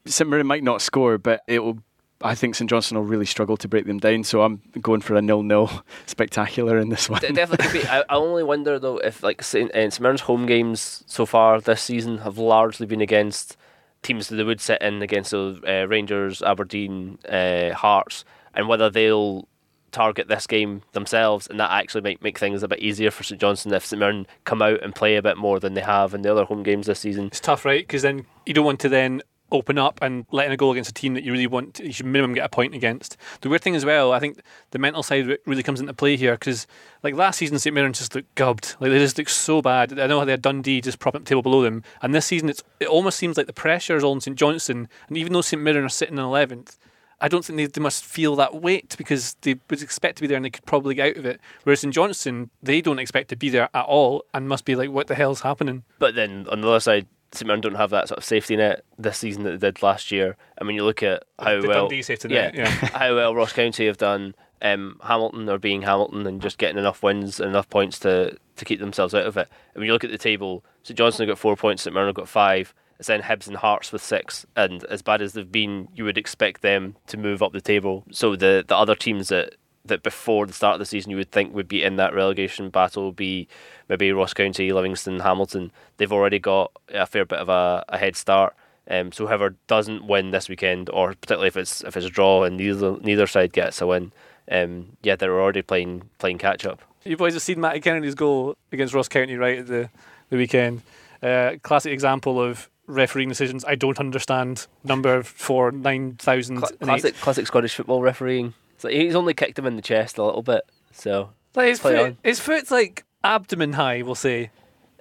[0.07, 1.79] St Mirren might not score, but it will
[2.21, 4.25] I think St Johnstone will really struggle to break them down.
[4.25, 5.71] So I'm going for a nil-nil
[6.07, 7.21] spectacular in this one.
[7.21, 7.89] definitely could be.
[7.89, 11.61] I, I, only wonder though if like St, uh, St Mirren's home games so far
[11.61, 13.57] this season have largely been against
[14.03, 19.49] teams that they would sit in against uh, Rangers, Aberdeen, uh, Hearts, and whether they'll
[19.93, 23.41] target this game themselves, and that actually might make things a bit easier for St
[23.41, 26.23] Johnstone if St Mirren come out and play a bit more than they have in
[26.23, 27.27] the other home games this season.
[27.27, 27.87] It's tough, right?
[27.87, 30.95] Because then you don't want to then open up and letting a goal against a
[30.95, 33.17] team that you really want to, you should minimum get a point against.
[33.41, 36.35] The weird thing as well, I think the mental side really comes into play here
[36.35, 36.67] because
[37.03, 38.77] like last season St Mirren just looked gubbed.
[38.81, 39.99] Like they just looked so bad.
[39.99, 41.83] I know how they had Dundee just propping up table below them.
[42.03, 44.89] And this season it's it almost seems like the pressure is all on St Johnstone
[45.09, 46.79] and even though St Mirren are sitting in eleventh,
[47.21, 50.27] I don't think they, they must feel that weight because they would expect to be
[50.29, 51.41] there and they could probably get out of it.
[51.65, 54.91] Whereas in Johnstone, they don't expect to be there at all and must be like,
[54.91, 55.83] what the hell's happening?
[55.99, 58.85] But then on the other side, St Mirren don't have that sort of safety net
[58.99, 60.37] this season that they did last year.
[60.61, 62.67] I mean, you look at how the well yeah, yeah.
[62.95, 67.03] how well Ross County have done, um, Hamilton are being Hamilton and just getting enough
[67.03, 69.49] wins and enough points to, to keep themselves out of it.
[69.75, 72.09] And when you look at the table, St Johnstone have got four points, St Mirren
[72.09, 72.75] have got five.
[72.99, 76.19] It's then Hibs and Hearts with six, and as bad as they've been, you would
[76.19, 78.05] expect them to move up the table.
[78.11, 81.31] So the the other teams that that before the start of the season you would
[81.31, 83.49] think would be in that relegation battle would be
[83.89, 85.73] maybe Ross County, Livingston, Hamilton.
[85.97, 88.55] They've already got a fair bit of a, a head start.
[88.91, 92.45] Um, so whoever doesn't win this weekend, or particularly if it's if it's a draw
[92.45, 94.13] and neither neither side gets a win,
[94.51, 96.81] um, yeah, they're already playing playing catch up.
[97.05, 99.91] You boys have seen Matty Kennedy's goal against Ross County right at the
[100.31, 100.83] the weekend.
[101.23, 104.67] Uh, classic example of refereeing decisions I don't understand.
[104.83, 106.61] Number four nine thousand.
[106.63, 108.55] Classic classic Scottish football refereeing.
[108.79, 110.63] So he's only kicked him in the chest a little bit.
[110.93, 114.51] So Like his foot, his foot's like abdomen high, we'll say.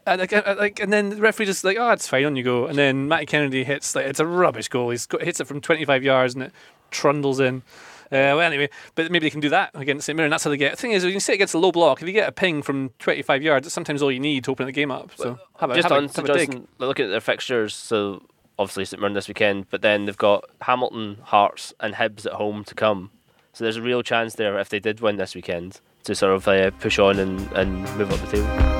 [0.05, 2.65] And like, like, and then the referee just like, oh, it's fine, on you go.
[2.65, 4.89] And then Matty Kennedy hits like it's a rubbish goal.
[4.89, 6.53] He's got, hits it from 25 yards and it
[6.91, 7.61] trundles in.
[8.09, 10.31] Uh, well, anyway, but maybe they can do that against St Mirren.
[10.31, 10.71] That's how they get.
[10.71, 12.61] The thing is, when you sit against a low block, if you get a ping
[12.61, 15.11] from 25 yards, it's sometimes all you need to open the game up.
[15.15, 16.51] So have a, just have a, on have a dig.
[16.51, 18.23] Johnstone, looking at their fixtures, so
[18.57, 22.63] obviously St Mirren this weekend, but then they've got Hamilton, Hearts, and Hibs at home
[22.63, 23.11] to come.
[23.53, 26.47] So there's a real chance there if they did win this weekend to sort of
[26.47, 28.77] uh, push on and, and move up the table.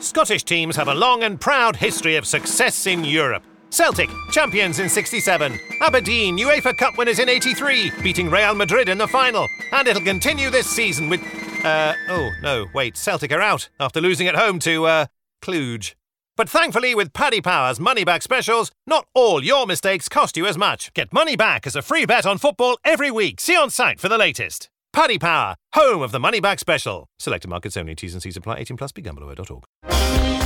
[0.00, 3.42] Scottish teams have a long and proud history of success in Europe.
[3.70, 5.58] Celtic, champions in 67.
[5.80, 9.46] Aberdeen, UEFA Cup winners in 83, beating Real Madrid in the final.
[9.72, 11.20] And it'll continue this season with.
[11.64, 15.06] Uh, oh, no, wait, Celtic are out after losing at home to, uh,
[15.42, 15.94] Cluj.
[16.36, 20.56] But thankfully, with Paddy Power's money back specials, not all your mistakes cost you as
[20.56, 20.94] much.
[20.94, 23.40] Get money back as a free bet on football every week.
[23.40, 24.70] See on site for the latest.
[24.92, 27.08] Paddy Power, home of the money back special.
[27.18, 27.96] Selected markets only.
[27.96, 28.58] T's and C's apply.
[28.58, 28.92] 18 plus.
[28.92, 30.37] BeGambleAware.org.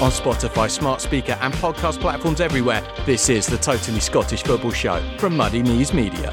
[0.00, 5.02] On Spotify, smart speaker, and podcast platforms everywhere, this is the Totally Scottish Football Show
[5.18, 6.32] from Muddy Knees Media.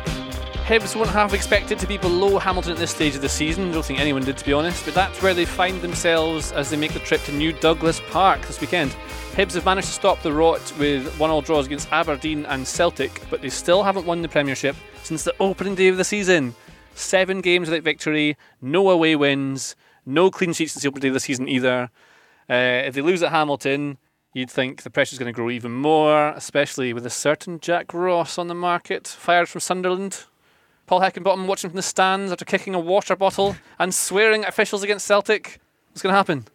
[0.67, 3.69] Hibs won't have expected to be below Hamilton at this stage of the season.
[3.69, 4.85] I don't think anyone did, to be honest.
[4.85, 8.45] But that's where they find themselves as they make the trip to New Douglas Park
[8.45, 8.95] this weekend.
[9.31, 13.41] Hibs have managed to stop the rot with one-all draws against Aberdeen and Celtic, but
[13.41, 16.53] they still haven't won the Premiership since the opening day of the season.
[16.93, 19.75] Seven games without victory, no away wins,
[20.05, 21.89] no clean sheets since the opening day of the season either.
[22.49, 23.97] Uh, if they lose at Hamilton,
[24.33, 28.37] you'd think the pressure's going to grow even more, especially with a certain Jack Ross
[28.37, 30.25] on the market, fired from Sunderland.
[30.87, 34.83] Paul Heckingbottom watching from the stands after kicking a water bottle and swearing at officials
[34.83, 35.59] against Celtic.
[35.89, 36.45] What's going to happen?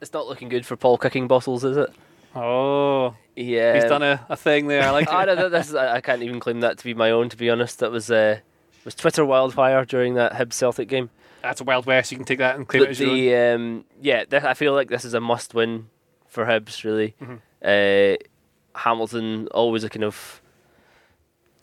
[0.00, 1.90] It's not looking good for Paul kicking bottles, is it?
[2.34, 3.74] Oh, Yeah.
[3.74, 4.82] he's done a, a thing there.
[4.82, 7.10] I like I, don't this is, I I can't even claim that to be my
[7.10, 7.78] own, to be honest.
[7.80, 8.38] That was uh,
[8.84, 11.10] was Twitter wildfire during that Hibs Celtic game.
[11.44, 12.10] That's a Wild West.
[12.10, 13.54] You can take that and claim it as your own.
[13.54, 15.88] um, yeah, th- I feel like this is a must-win
[16.26, 16.82] for Hibs.
[16.84, 17.36] Really, Mm-hmm.
[17.64, 20.40] uh, Hamilton always a kind of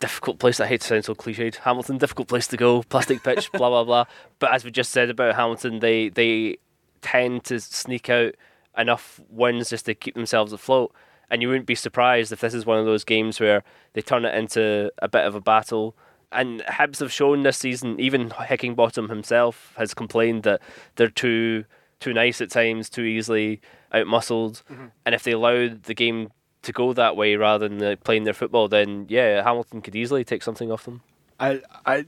[0.00, 0.60] difficult place.
[0.60, 1.56] I hate to sound so cliched.
[1.56, 2.82] Hamilton, difficult place to go.
[2.82, 4.04] Plastic pitch, blah blah blah.
[4.38, 6.58] But as we just said about Hamilton, they they
[7.02, 8.34] tend to sneak out
[8.78, 10.92] enough wins just to keep themselves afloat.
[11.30, 13.64] And you wouldn't be surprised if this is one of those games where
[13.94, 15.96] they turn it into a bit of a battle.
[16.32, 20.60] And Hibs have shown this season, even Heckingbottom himself has complained that
[20.96, 21.64] they're too
[22.00, 23.60] too nice at times, too easily
[23.94, 24.62] outmuscled.
[25.06, 28.34] And if they allowed the game to go that way rather than uh, playing their
[28.34, 31.02] football, then yeah, Hamilton could easily take something off them.
[31.38, 32.06] I I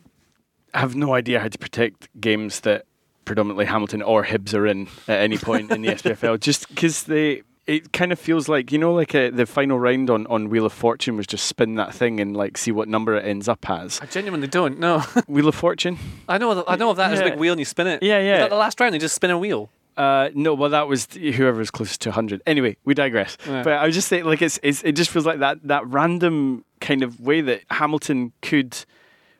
[0.74, 2.86] have no idea how to protect games that
[3.24, 6.40] predominantly Hamilton or Hibs are in at any point in the SPFL.
[6.40, 10.10] Just because they, it kind of feels like you know, like uh the final round
[10.10, 13.16] on, on Wheel of Fortune was just spin that thing and like see what number
[13.16, 14.00] it ends up as.
[14.00, 14.78] I genuinely don't.
[14.78, 14.98] know.
[15.26, 15.98] Wheel of Fortune?
[16.28, 16.64] I know.
[16.66, 18.02] I know of that as a big wheel and you spin it.
[18.02, 18.48] Yeah, yeah.
[18.48, 18.94] the last round?
[18.94, 19.70] They just spin a wheel.
[19.96, 22.42] Uh, no, well, that was whoever's closest to 100.
[22.46, 23.36] Anyway, we digress.
[23.46, 23.62] Yeah.
[23.62, 26.64] But I was just saying, like, it's, it's it just feels like that that random
[26.80, 28.76] kind of way that Hamilton could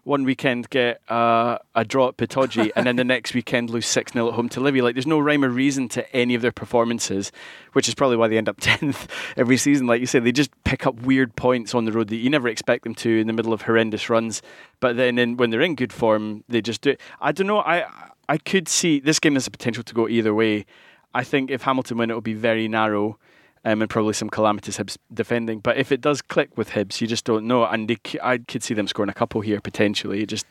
[0.05, 4.13] one weekend get uh, a draw at Pittodrie and then the next weekend lose 6
[4.13, 4.81] 0 at home to Livy.
[4.83, 7.33] Like, there's no rhyme or reason to any of their performances,
[7.73, 9.87] which is probably why they end up 10th every season.
[9.87, 12.49] Like you say, they just pick up weird points on the road that you never
[12.49, 14.43] expect them to in the middle of horrendous runs.
[14.81, 17.01] But then in, when they're in good form, they just do it.
[17.21, 17.61] I don't know.
[17.61, 17.87] I,
[18.29, 20.67] I could see this game has the potential to go either way.
[21.15, 23.19] I think if Hamilton win, it will be very narrow.
[23.67, 25.61] Um, and probably some calamitous Hibs defending.
[25.61, 27.65] But if it does click with Hibs, you just don't know.
[27.65, 27.91] And
[28.23, 30.21] I could see them scoring a couple here potentially.
[30.21, 30.45] You just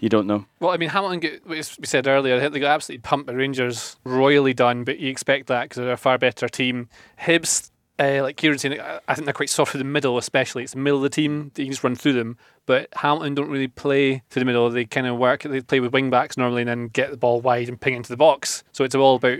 [0.00, 0.44] you don't know.
[0.60, 3.32] Well, I mean, Hamilton, get, we said earlier, I think they got absolutely pumped by
[3.32, 6.88] Rangers, royally done, but you expect that because they're a far better team.
[7.22, 10.64] Hibs, uh, like Kieran saying, I- think they're quite soft in the middle, especially.
[10.64, 12.36] It's the middle of the team, that you can just run through them.
[12.66, 14.68] But Hamilton don't really play through the middle.
[14.68, 17.40] They kind of work, they play with wing backs normally and then get the ball
[17.40, 18.64] wide and ping into the box.
[18.72, 19.38] So it's all about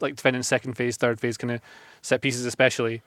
[0.00, 1.60] like defending second phase, third phase, kind of
[2.06, 3.02] set pieces, especially.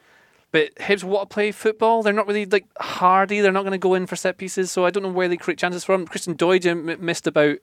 [0.52, 2.02] But Hibs want to play football.
[2.02, 3.40] They're not really like hardy.
[3.40, 4.72] They're not going to go in for set pieces.
[4.72, 6.08] So I don't know where they create chances from.
[6.08, 7.60] Christian Doidge m- missed about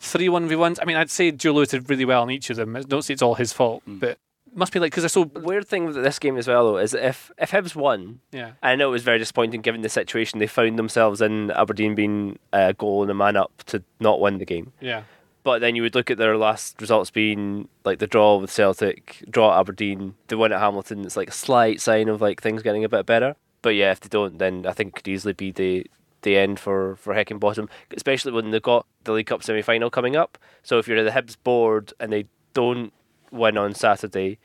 [0.00, 0.78] three one v ones.
[0.80, 2.76] I mean, I'd say Joe Lewis did really well in each of them.
[2.76, 4.00] I don't say it's all his fault, mm.
[4.00, 4.18] but
[4.54, 6.92] must be like because they're so Weird thing with this game as well, though, is
[6.92, 8.52] that if if Hibs won, yeah.
[8.62, 11.50] I know it was very disappointing given the situation they found themselves in.
[11.50, 14.72] Aberdeen being a goal and a man up to not win the game.
[14.80, 15.02] Yeah.
[15.44, 19.22] But then you would look at their last results being like the draw with Celtic,
[19.30, 21.04] draw at Aberdeen, the win at Hamilton.
[21.04, 23.36] It's like a slight sign of like things getting a bit better.
[23.60, 25.86] But yeah, if they don't, then I think it could easily be the
[26.22, 30.16] the end for for Heckingbottom, especially when they've got the League Cup semi final coming
[30.16, 30.38] up.
[30.62, 32.92] So if you're at the Hibs board and they don't
[33.30, 34.38] win on Saturday,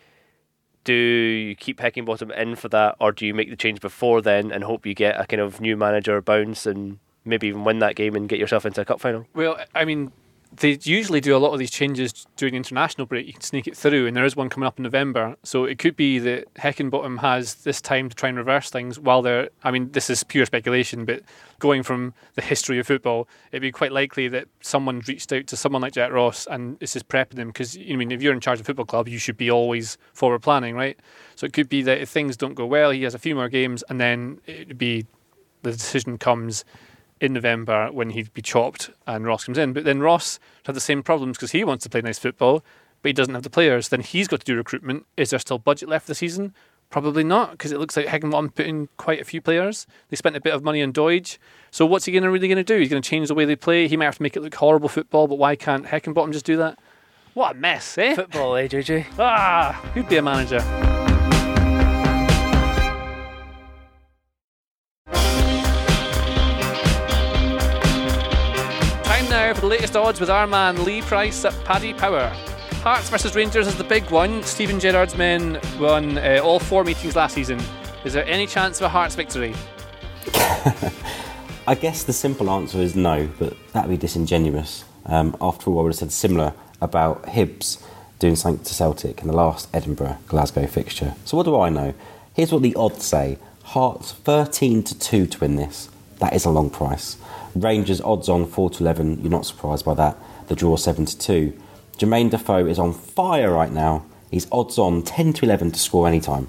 [0.84, 4.52] do you keep Heckingbottom in for that, or do you make the change before then
[4.52, 7.96] and hope you get a kind of new manager bounce and maybe even win that
[7.96, 9.26] game and get yourself into a cup final?
[9.34, 10.12] Well, I mean,
[10.52, 13.28] they usually do a lot of these changes during the international break.
[13.28, 15.36] You can sneak it through, and there is one coming up in November.
[15.44, 19.22] So it could be that Heckingbottom has this time to try and reverse things while
[19.22, 19.50] they're.
[19.64, 21.22] I mean, this is pure speculation, but
[21.60, 25.58] going from the history of football, it'd be quite likely that someone's reached out to
[25.58, 28.40] someone like Jack Ross and is just prepping them because I mean, if you're in
[28.40, 31.00] charge of a football club, you should be always forward planning, right?
[31.36, 33.50] So it could be that if things don't go well, he has a few more
[33.50, 35.06] games, and then it'd be
[35.62, 36.66] the decision comes
[37.22, 39.74] in November when he'd be chopped and Ross comes in.
[39.74, 42.64] But then Ross had the same problems because he wants to play nice football,
[43.02, 43.90] but he doesn't have the players.
[43.90, 45.06] Then he's got to do recruitment.
[45.18, 46.54] Is there still budget left for the season?
[46.90, 49.86] Probably not, because it looks like Heckingbottom put in quite a few players.
[50.10, 51.38] They spent a bit of money on Doidge.
[51.70, 52.80] So what's he gonna really going to do?
[52.80, 53.88] He's going to change the way they play.
[53.88, 56.58] He might have to make it look horrible football, but why can't Heckingbottom just do
[56.58, 56.80] that?
[57.36, 58.16] What a mess, eh?
[58.16, 59.06] Football, eh, JJ?
[59.20, 60.60] Ah, who'd be a manager?
[69.56, 72.28] For the latest odds with our man Lee Price at Paddy Power.
[72.84, 74.44] Hearts versus Rangers is the big one.
[74.44, 77.60] Steven Gerrard's men won uh, all four meetings last season.
[78.06, 79.56] Is there any chance of a Hearts victory?
[81.68, 84.86] I guess the simple answer is no, but that'd be disingenuous.
[85.08, 87.84] Um, after all, I would have said similar about Hibs
[88.20, 91.16] doing something to Celtic in the last Edinburgh Glasgow fixture.
[91.26, 91.96] So what do I know?
[92.36, 95.90] Here's what the odds say: Hearts 13 to two to win this.
[96.20, 97.18] That is a long price.
[97.56, 99.22] Rangers odds on 4 to 11.
[99.22, 100.18] You're not surprised by that.
[100.48, 101.62] The draw 7 to 2.
[101.98, 104.06] Jermaine Defoe is on fire right now.
[104.32, 106.48] He's odds on 10 to 11 to score anytime.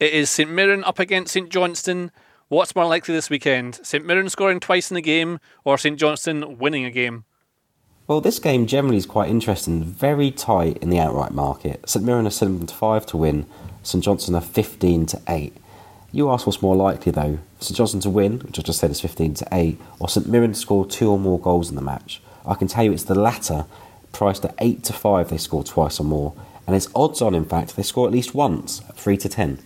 [0.00, 2.10] It is St Mirren up against St Johnstone.
[2.48, 3.80] What's more likely this weekend?
[3.82, 7.24] St Mirren scoring twice in the game or St Johnstone winning a game?
[8.06, 9.82] Well, this game generally is quite interesting.
[9.82, 11.88] Very tight in the outright market.
[11.88, 13.46] St Mirren are 7 to 5 to win.
[13.82, 15.56] St Johnstone are 15 to 8.
[16.12, 19.00] You ask what's more likely though: St Johnstone to win, which I just said is
[19.00, 22.20] 15 to 8, or St Mirren to score two or more goals in the match.
[22.46, 23.66] I can tell you it's the latter,
[24.12, 26.34] priced at 8 to 5 they score twice or more,
[26.66, 29.58] and it's odds on in fact they score at least once at 3 to 10.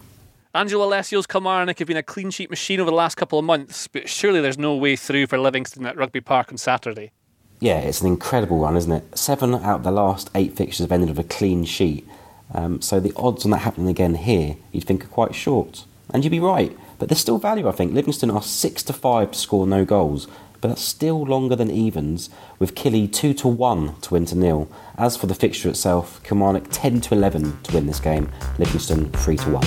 [0.54, 3.86] Angelo Alessio's Kilmarnock have been a clean sheet machine over the last couple of months,
[3.86, 7.12] but surely there's no way through for Livingston at Rugby Park on Saturday.
[7.60, 9.18] Yeah, it's an incredible run, isn't it?
[9.18, 12.08] Seven out of the last eight fixtures have ended with a clean sheet.
[12.54, 15.84] Um, so the odds on that happening again here, you'd think are quite short.
[16.10, 17.92] And you'd be right, but there's still value, I think.
[17.92, 20.26] Livingston are 6 to 5 to score no goals,
[20.60, 24.68] but that's still longer than evens, with Killy 2 to 1 to win to nil.
[24.96, 29.36] As for the fixture itself, Kilmarnock 10 to 11 to win this game, Livingston 3
[29.36, 29.64] to 1.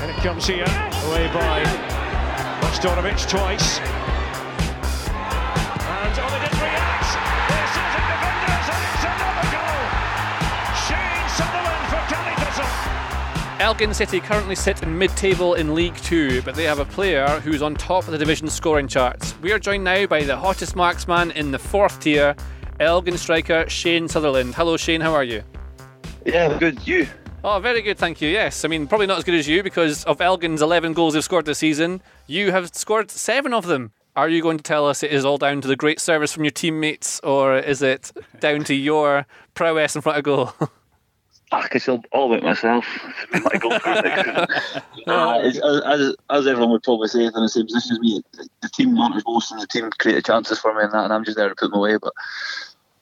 [0.00, 0.64] And it comes here,
[1.06, 1.62] away by
[2.60, 4.11] Bogdanovic twice.
[13.62, 17.62] Elgin City currently sit in mid-table in League Two, but they have a player who's
[17.62, 19.36] on top of the division scoring charts.
[19.40, 22.34] We are joined now by the hottest marksman in the fourth tier,
[22.80, 24.56] Elgin striker Shane Sutherland.
[24.56, 25.00] Hello, Shane.
[25.00, 25.44] How are you?
[26.26, 26.84] Yeah, good.
[26.84, 27.06] You?
[27.44, 28.28] Oh, very good, thank you.
[28.28, 31.22] Yes, I mean probably not as good as you because of Elgin's 11 goals they've
[31.22, 32.02] scored this season.
[32.26, 33.92] You have scored seven of them.
[34.16, 36.42] Are you going to tell us it is all down to the great service from
[36.42, 40.52] your teammates, or is it down to your prowess in front of goal?
[41.54, 42.86] Ah, it's all, all about myself.
[43.30, 44.26] It's my goal critic.
[45.06, 48.22] uh, as, as, as everyone would probably say, if in the same position as me,
[48.62, 51.24] the team monitors most and the team created chances for me and that, and I'm
[51.24, 51.98] just there to put them away.
[51.98, 52.14] But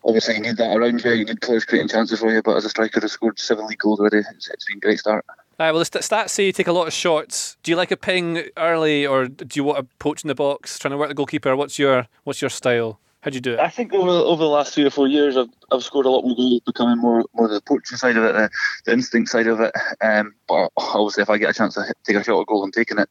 [0.04, 1.12] obviously, you need that around you.
[1.12, 2.42] You need players creating chances for you.
[2.42, 4.18] But as a striker, I've scored seven league goals already.
[4.18, 5.24] It's, it's been a great start.
[5.28, 7.56] Uh, well, the st- stats say you take a lot of shots.
[7.62, 10.76] Do you like a ping early, or do you want a poach in the box,
[10.78, 11.54] trying to work the goalkeeper?
[11.54, 12.98] What's your What's your style?
[13.22, 13.60] How do you do it?
[13.60, 16.24] I think over over the last three or four years, I've, I've scored a lot
[16.24, 18.50] more goals, becoming more more the poaching side of it, the,
[18.86, 19.74] the instinct side of it.
[20.00, 22.64] Um, but obviously, if I get a chance to hit, take a shot at goal,
[22.64, 23.10] I'm taking it.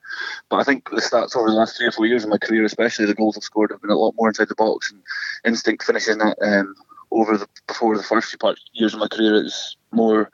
[0.49, 2.65] But I think the stats over the last three or four years of my career,
[2.65, 5.01] especially the goals I've scored, have been a lot more inside the box and
[5.45, 6.37] instinct finishing that.
[6.41, 6.75] Um,
[7.11, 10.31] over the before the first few part, years of my career, it was more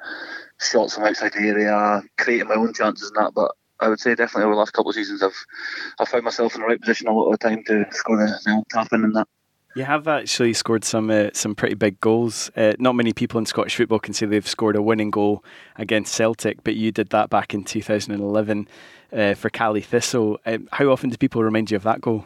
[0.60, 3.34] shots from outside the area, creating my own chances and that.
[3.34, 3.52] But
[3.82, 5.46] I would say definitely over the last couple of seasons, I've
[6.00, 8.40] I've found myself in the right position a lot of the time to score the,
[8.46, 9.28] the tap in and that.
[9.76, 12.50] You have actually scored some uh, some pretty big goals.
[12.56, 15.44] Uh, not many people in Scottish football can say they've scored a winning goal
[15.76, 18.70] against Celtic, but you did that back in 2011
[19.12, 20.40] uh, for Caley Thistle.
[20.46, 22.26] Um, how often do people remind you of that goal?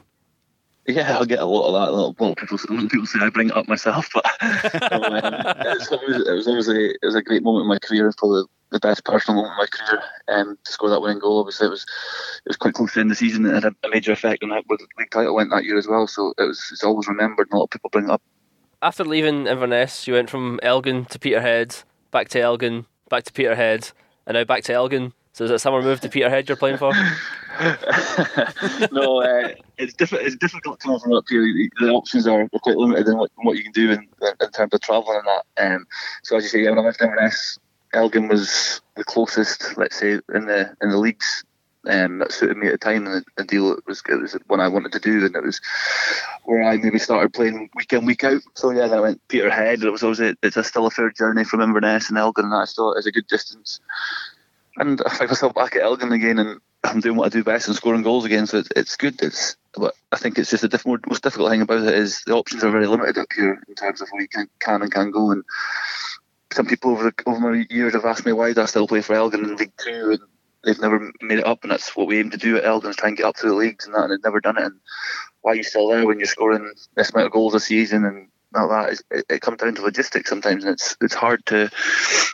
[0.90, 1.92] Yeah, I'll get a lot of that.
[1.92, 5.78] A lot of people, a people say I bring it up myself, but um, it,
[5.78, 8.80] was always, it was obviously it was a great moment in my career, probably the
[8.80, 10.04] best personal moment in my career.
[10.30, 11.84] Um, to score that winning goal, obviously it was
[12.44, 13.46] it was quite close to the end the season.
[13.46, 16.08] It had a, major effect on how the league title went that year as well.
[16.08, 18.24] So it was it's always remembered, and a lot of people bring it up.
[18.82, 21.76] After leaving Inverness, you went from Elgin to Peterhead,
[22.10, 23.92] back to Elgin, back to Peterhead,
[24.26, 25.14] and now back to Elgin.
[25.40, 26.92] So is it summer move to Peterhead you're playing for?
[28.92, 30.28] no, uh, it's difficult.
[30.28, 31.46] It's difficult to from up here.
[31.80, 34.06] The options are, quite limited in what, what you can do in,
[34.42, 35.76] in terms of travelling and that.
[35.76, 35.88] Um,
[36.24, 37.58] so as you say, when I left Inverness,
[37.94, 41.46] Elgin was the closest, let's say, in the in the leagues
[41.88, 44.36] um, that suited me at the time, and the, the deal it was it was
[44.48, 45.62] what I wanted to do, and it was
[46.44, 48.42] where I maybe started playing week in week out.
[48.56, 49.76] So yeah, then I went Peterhead.
[49.76, 52.44] And it was always a, it's a still a fair journey from Inverness and Elgin,
[52.44, 53.80] and I still it's a good distance.
[54.78, 57.68] And I find myself back at Elgin again, and I'm doing what I do best
[57.68, 58.48] and scoring goals again.
[58.48, 59.22] So it's, it's good.
[59.22, 62.34] It's but I think it's just the diff- most difficult thing about it is the
[62.34, 65.12] options are very limited up here in terms of where you can, can and can
[65.12, 65.32] go.
[65.32, 65.44] And
[66.52, 69.02] some people over the, over my years have asked me why do I still play
[69.02, 70.20] for Elgin in League Two, and
[70.64, 71.64] they've never made it up.
[71.64, 73.48] And that's what we aim to do at Elgin is try and get up to
[73.48, 74.64] the leagues and that, and they've never done it.
[74.64, 74.80] And
[75.42, 78.28] why are you still there when you're scoring this amount of goals a season and
[78.54, 79.02] not that.
[79.12, 81.70] It, it, comes down to logistics sometimes, and it's it's hard to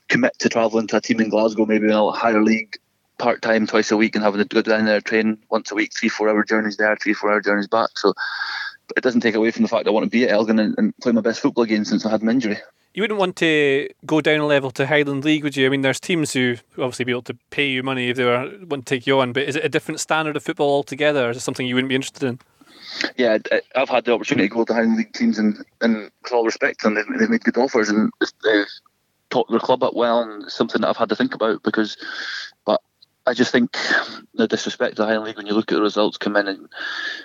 [0.08, 2.78] commit to travelling to a team in Glasgow, maybe in a higher league,
[3.18, 5.94] part time twice a week, and having to go down there train once a week,
[5.94, 7.90] three four hour journeys there, three four hour journeys back.
[7.98, 8.14] So
[8.96, 10.98] it doesn't take away from the fact I want to be at Elgin and, and
[10.98, 12.58] play my best football again since I had an injury.
[12.94, 15.66] You wouldn't want to go down a level to Highland League, would you?
[15.66, 18.50] I mean, there's teams who obviously be able to pay you money if they were,
[18.70, 21.28] want to take you on, but is it a different standard of football altogether?
[21.28, 22.40] Or is it something you wouldn't be interested in?
[23.18, 23.38] Yeah,
[23.76, 26.84] I've had the opportunity to go to Highland League teams, and, and with all respect,
[26.84, 28.12] and they've, they've made good offers, and
[28.44, 28.66] they've
[29.30, 31.98] taught their club up well, and something that I've had to think about because,
[32.66, 32.82] but
[33.26, 33.76] I just think
[34.34, 36.68] the disrespect to the Highland League when you look at the results come in, and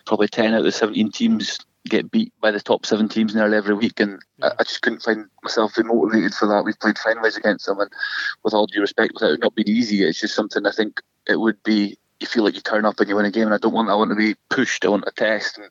[0.06, 1.58] probably ten out of the seventeen teams
[1.88, 5.02] get beat by the top seven teams nearly every week, and I, I just couldn't
[5.02, 6.64] find myself motivated for that.
[6.64, 7.90] We've played friendlies against them, and
[8.42, 11.36] with all due respect, without it not being easy, it's just something I think it
[11.36, 13.58] would be you feel like you turn up and you win a game, and I
[13.58, 14.84] don't want I want to be pushed.
[14.84, 15.68] I want a test, and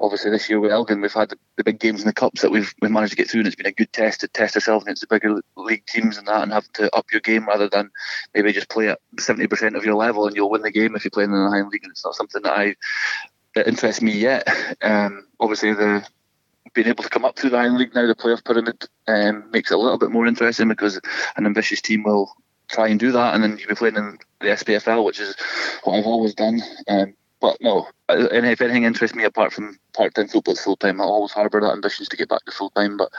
[0.00, 2.74] obviously this year with Elgin, we've had the big games in the cups that we've
[2.80, 5.00] we've managed to get through, and it's been a good test to test ourselves against
[5.00, 7.90] the bigger league teams and that, and have to up your game rather than
[8.34, 11.04] maybe just play at seventy percent of your level and you'll win the game if
[11.04, 11.84] you're playing in the high league.
[11.84, 12.76] And it's not something that I
[13.54, 14.46] that interests me yet.
[14.82, 16.06] Um, obviously the
[16.74, 19.70] being able to come up through the Highland League now, the playoff pyramid, um, makes
[19.70, 21.00] it a little bit more interesting because
[21.36, 22.30] an ambitious team will
[22.68, 25.36] try and do that, and then you'll be playing in the SPFL, which is
[25.84, 26.60] what I've always done.
[26.88, 31.00] Um, but no, and if anything interests me apart from part-time football, full-time.
[31.00, 33.10] I always harbour that ambitions to get back to full-time, but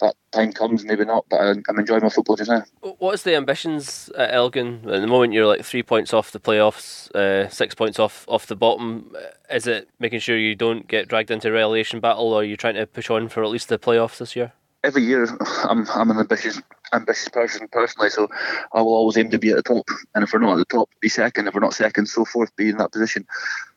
[0.00, 1.24] that time comes, maybe not.
[1.30, 2.64] But I'm enjoying my football just now.
[2.98, 4.82] What is the ambitions at Elgin?
[4.84, 8.46] At the moment, you're like three points off the playoffs, uh, six points off off
[8.46, 9.14] the bottom.
[9.50, 12.74] Is it making sure you don't get dragged into relegation battle, or are you trying
[12.74, 14.52] to push on for at least the playoffs this year?
[14.84, 15.26] Every year
[15.64, 16.60] I'm I'm an ambitious
[16.92, 18.28] ambitious person personally, so
[18.72, 19.88] I will always aim to be at the top.
[20.14, 21.48] And if we're not at the top, be second.
[21.48, 23.26] If we're not second, so forth, be in that position.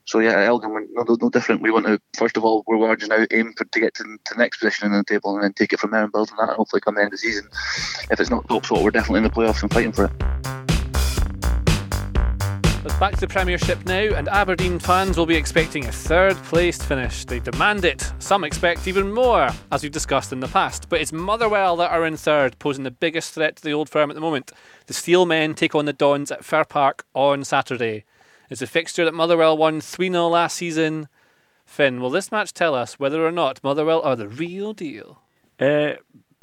[0.06, 1.62] So yeah, Elgin, no, no different.
[1.62, 4.34] We want to first of all, we're large now, aim for, to get to, to
[4.34, 6.38] the next position in the table, and then take it from there and build on
[6.38, 6.50] that.
[6.50, 7.48] And hopefully, come the end of the season,
[8.12, 10.67] if it's not top spot, we're definitely in the playoffs and fighting for it.
[12.94, 17.26] Back to the Premiership now, and Aberdeen fans will be expecting a third placed finish.
[17.26, 18.12] They demand it.
[18.20, 20.90] Some expect even more, as we've discussed in the past.
[20.90, 24.10] But it's Motherwell that are in third, posing the biggest threat to the old firm
[24.10, 24.52] at the moment.
[24.88, 28.06] The Steel men take on the Dons at Fir Park on Saturday.
[28.50, 31.08] It's a fixture that Motherwell won 3 0 last season.
[31.66, 35.22] Finn, will this match tell us whether or not Motherwell are the real deal?
[35.60, 35.94] Uh,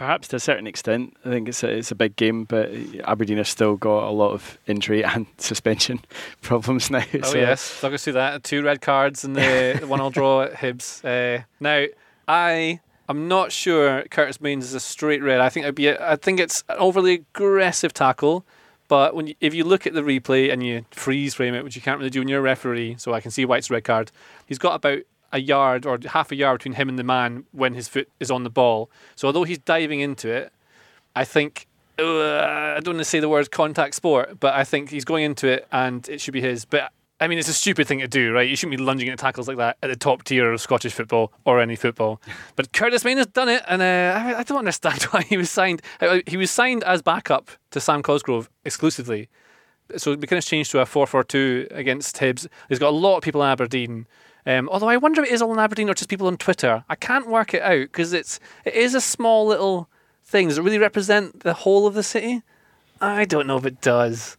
[0.04, 1.16] perhaps to a certain extent.
[1.24, 2.70] I think it's a, it's a big game, but
[3.04, 6.00] Aberdeen have still got a lot of injury and suspension
[6.42, 7.04] problems now.
[7.14, 7.38] Oh so.
[7.38, 8.44] yes, talk us through that.
[8.44, 11.02] Two red cards and the, one all draw at Hibs.
[11.04, 11.86] Uh, now
[12.28, 12.80] I.
[13.06, 15.40] I'm not sure Curtis Main's is a straight red.
[15.40, 15.88] I think it'd be.
[15.88, 18.44] A, I think it's an overly aggressive tackle.
[18.88, 21.76] But when you, if you look at the replay and you freeze frame it, which
[21.76, 24.10] you can't really do when you're a referee, so I can see White's red card.
[24.46, 25.00] He's got about
[25.34, 28.30] a yard or half a yard between him and the man when his foot is
[28.30, 28.90] on the ball.
[29.16, 30.52] So although he's diving into it,
[31.14, 31.66] I think
[31.98, 32.04] uh,
[32.76, 35.46] I don't want to say the word contact sport, but I think he's going into
[35.48, 36.64] it and it should be his.
[36.64, 38.48] But I mean, it's a stupid thing to do, right?
[38.48, 41.32] You shouldn't be lunging at tackles like that at the top tier of Scottish football
[41.44, 42.20] or any football.
[42.56, 45.50] But Curtis Main has done it, and uh, I, I don't understand why he was
[45.50, 45.82] signed.
[46.00, 49.28] uh, He was signed as backup to Sam Cosgrove exclusively.
[49.96, 52.46] So McInnes changed to a 4 4 2 against Hibs.
[52.68, 54.06] He's got a lot of people in Aberdeen.
[54.46, 56.84] Um, although I wonder if it is all in Aberdeen or just people on Twitter.
[56.88, 59.88] I can't work it out because it's it is a small little
[60.24, 60.48] thing.
[60.48, 62.42] Does it really represent the whole of the city?
[63.00, 64.36] I don't know if it does.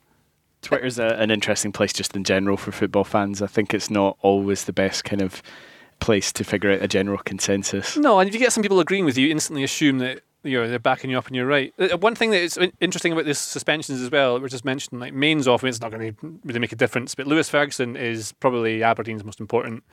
[0.61, 3.41] Twitter's a, an interesting place just in general for football fans.
[3.41, 5.41] I think it's not always the best kind of
[5.99, 7.95] place to figure out a general consensus.
[7.97, 10.61] No, and if you get some people agreeing with you, you instantly assume that you
[10.61, 11.73] know they're backing you up and you're right.
[11.77, 15.13] Uh, One thing that is interesting about this suspensions as well, we're just mentioned like
[15.13, 17.15] Main's off, I it's not going to really make a difference.
[17.15, 19.83] But Lewis Ferguson is probably Aberdeen's most important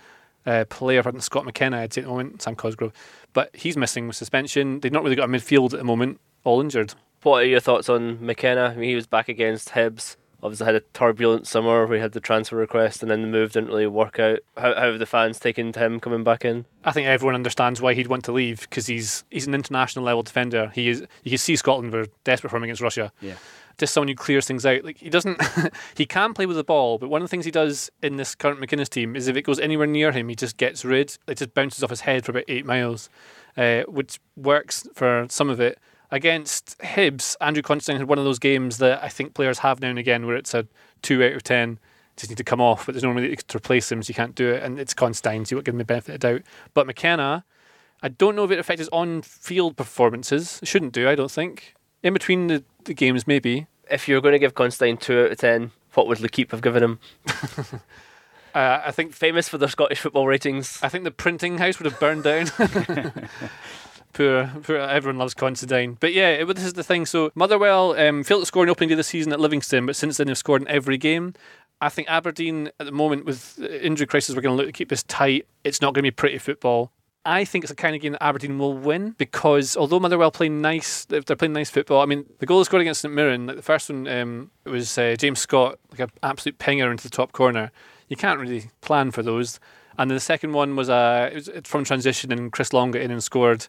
[0.47, 2.93] uh, player, apart Scott McKenna, I'd say at the moment, Sam Cosgrove.
[3.33, 4.81] But he's missing with suspension.
[4.81, 6.95] They've not really got a midfield at the moment, all injured.
[7.23, 8.73] What are your thoughts on McKenna?
[8.73, 10.17] I mean, he was back against Hibs.
[10.43, 13.53] Obviously, had a turbulent summer where he had the transfer request and then the move
[13.53, 14.41] didn't really work out.
[14.57, 16.65] How, how have the fans taken to him coming back in?
[16.85, 20.25] I think everyone understands why he'd want to leave because he's he's an international level
[20.25, 20.73] defender.
[20.75, 21.05] He is.
[21.23, 23.13] You can see Scotland were desperate for him against Russia.
[23.21, 23.35] Yeah.
[23.79, 24.85] Just someone who clears things out.
[24.85, 25.41] Like he doesn't.
[25.97, 28.35] he can play with the ball, but one of the things he does in this
[28.35, 31.17] current McInnes team is if it goes anywhere near him, he just gets rid.
[31.29, 33.09] It just bounces off his head for about eight miles,
[33.57, 35.79] uh, which works for some of it.
[36.13, 39.89] Against Hibs, Andrew Considine had one of those games that I think players have now
[39.89, 40.67] and again where it's a
[41.03, 41.81] two out of ten
[42.17, 44.35] just need to come off, but there's no way to replace him, so you can't
[44.35, 44.63] do it.
[44.63, 46.43] And it's Considine, so you won't give him the benefit of doubt.
[46.75, 47.45] But McKenna,
[48.03, 50.61] I don't know if it affects his on-field performances.
[50.63, 51.75] It shouldn't do, I don't think.
[52.03, 53.67] In between the, the games, maybe.
[53.91, 56.63] If you were going to give Considine 2 out of 10, what would L'Equipe have
[56.63, 57.01] given him?
[58.55, 60.79] Uh, I think Famous for their Scottish football ratings.
[60.83, 62.53] I think the printing house would have burned down.
[64.13, 65.97] poor, poor, everyone loves Considine.
[66.01, 67.07] But yeah, it, this is the thing.
[67.07, 69.97] So Motherwell um, failed to score in opening day of the season at Livingston, but
[69.97, 71.35] since then they've scored in every game.
[71.81, 74.89] I think Aberdeen at the moment with injury crisis, we're going to look to keep
[74.89, 75.47] this tight.
[75.65, 76.93] It's not going to be pretty football.
[77.25, 80.49] I think it's the kind of game that Aberdeen will win because although Motherwell play
[80.49, 82.01] nice, they're playing nice football.
[82.01, 84.71] I mean, the goal they scored against St Mirren, like the first one, um, it
[84.71, 87.71] was uh, James Scott, like an absolute pinger into the top corner.
[88.09, 89.61] You can't really plan for those.
[89.99, 93.11] And then the second one was, uh, was from transition, and Chris Long got in
[93.11, 93.69] and scored.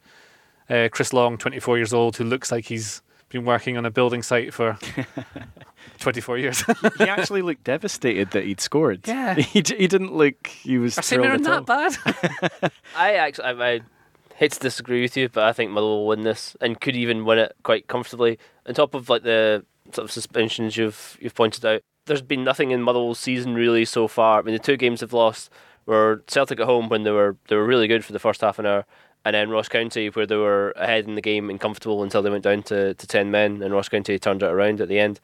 [0.70, 4.22] Uh, Chris Long, 24 years old, who looks like he's been working on a building
[4.24, 4.78] site for
[5.99, 6.64] 24 years.
[6.97, 9.07] he actually looked devastated that he'd scored.
[9.07, 9.34] Yeah.
[9.53, 11.89] He, d- he didn't look, he was Are St thrilled Mirren at all.
[11.91, 12.72] that bad?
[12.95, 13.80] I actually, I, I
[14.36, 17.26] hate to disagree with you, but I think Motherwell will win this and could even
[17.26, 18.39] win it quite comfortably.
[18.68, 22.72] On top of like the sort of suspensions you've you've pointed out, there's been nothing
[22.72, 24.39] in Motherwell's season really so far.
[24.39, 25.49] I mean, the two games they've lost
[25.86, 28.57] were Celtic at home when they were they were really good for the first half
[28.59, 28.86] an hour,
[29.26, 32.30] and then Ross County where they were ahead in the game and comfortable until they
[32.30, 35.20] went down to, to ten men, and Ross County turned it around at the end.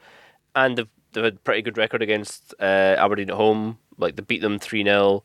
[0.54, 3.78] And they've, they've had a pretty good record against uh, Aberdeen at home.
[3.98, 5.22] Like they beat them three 0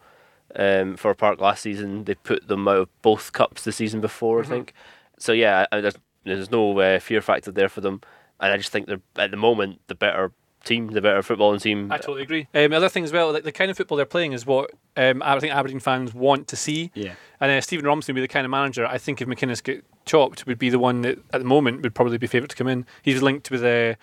[0.56, 2.04] um, Fir Park last season.
[2.04, 4.74] They put them out of both cups the season before, I think.
[5.18, 5.96] So yeah, I- there's
[6.26, 8.02] there's no uh, fear factor there for them,
[8.40, 10.32] and I just think they're at the moment the better
[10.66, 11.92] team, the better footballing team.
[11.92, 12.48] I totally agree.
[12.54, 14.72] Um, the other thing as well, like the kind of football they're playing is what
[14.98, 16.92] um, I think Aberdeen fans want to see.
[16.94, 17.14] Yeah.
[17.40, 19.84] And uh, Stephen Robinson would be the kind of manager I think if McInnes get
[20.06, 22.68] chopped would be the one that at the moment would probably be favourite to come
[22.68, 22.86] in.
[23.02, 23.96] He's linked with uh,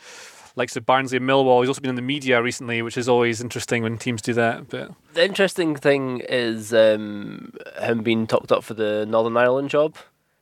[0.56, 1.60] like so Barnsley and Millwall.
[1.60, 4.68] He's also been in the media recently, which is always interesting when teams do that.
[4.68, 9.96] But The interesting thing is um, him being talked up for the Northern Ireland job.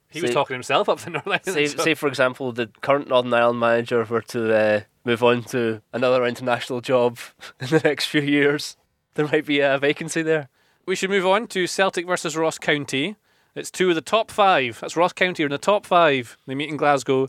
[0.09, 1.71] he was talking himself up the Northern Say, Ireland.
[1.79, 5.83] so- say for example, the current Northern Ireland manager were to uh, move on to
[5.93, 7.19] another international job
[7.61, 8.77] in the next few years.
[9.15, 10.49] There might be a vacancy there.
[10.87, 13.17] We should move on to Celtic versus Ross County.
[13.55, 14.79] It's two of the top five.
[14.81, 16.37] That's Ross County are in the top five.
[16.47, 17.29] They meet in Glasgow.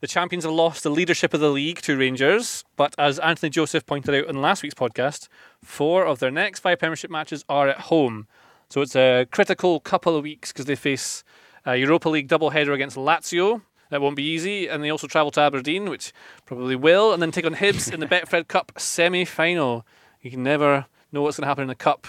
[0.00, 3.86] The champions have lost the leadership of the league to Rangers, but as Anthony Joseph
[3.86, 5.28] pointed out in last week's podcast,
[5.62, 8.28] four of their next five Premiership matches are at home.
[8.68, 11.24] So it's a critical couple of weeks because they face
[11.64, 13.62] a Europa League double-header against Lazio.
[13.90, 16.12] That won't be easy, and they also travel to Aberdeen, which
[16.44, 19.86] probably will, and then take on Hibs in the Betfred Cup semi-final.
[20.20, 22.08] You can never know what's going to happen in the cup.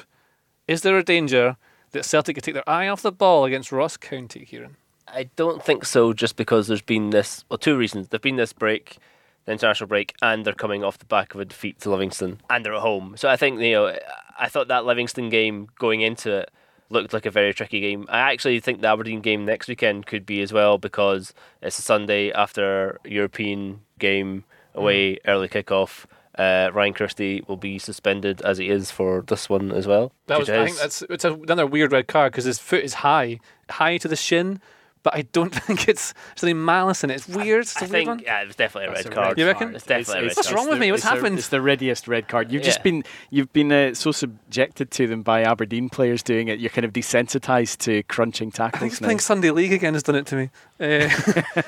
[0.68, 1.58] Is there a danger
[1.92, 4.76] that Celtic could take their eye off the ball against Ross County, Kieran?
[5.08, 8.10] I don't think so, just because there's been this, well, two reasons.
[8.10, 8.98] There's been this break,
[9.46, 12.66] the international break, and they're coming off the back of a defeat to Livingston, and
[12.66, 13.16] they're at home.
[13.16, 13.98] So I think, you know,
[14.38, 16.52] I thought that Livingston game going into it
[16.90, 18.06] looked like a very tricky game.
[18.10, 21.82] I actually think the Aberdeen game next weekend could be as well, because it's a
[21.82, 26.06] Sunday after European game away, early kickoff.
[26.38, 30.12] Uh, Ryan Christie will be suspended as he is for this one as well.
[30.28, 33.40] That was, I think that's it's another weird red card because his foot is high,
[33.70, 34.62] high to the shin,
[35.08, 37.16] but I don't think it's there's any malice in it.
[37.16, 37.62] It's weird.
[37.62, 38.20] It's a I weird think one.
[38.20, 39.28] yeah, it was definitely a red a card.
[39.30, 39.74] red You reckon?
[39.76, 40.56] It's definitely a red What's card.
[40.58, 40.92] wrong with me?
[40.92, 41.38] What's it's the- happened?
[41.40, 42.52] It's the readiest red card.
[42.52, 42.66] You've Yeah.
[42.68, 46.60] just been you've been uh, so subjected to them by Aberdeen players doing it.
[46.60, 48.82] You're kind of desensitized to crunching tackles.
[48.84, 49.06] I think now.
[49.08, 50.50] playing Sunday League again has done it to me.
[50.80, 51.10] Uh,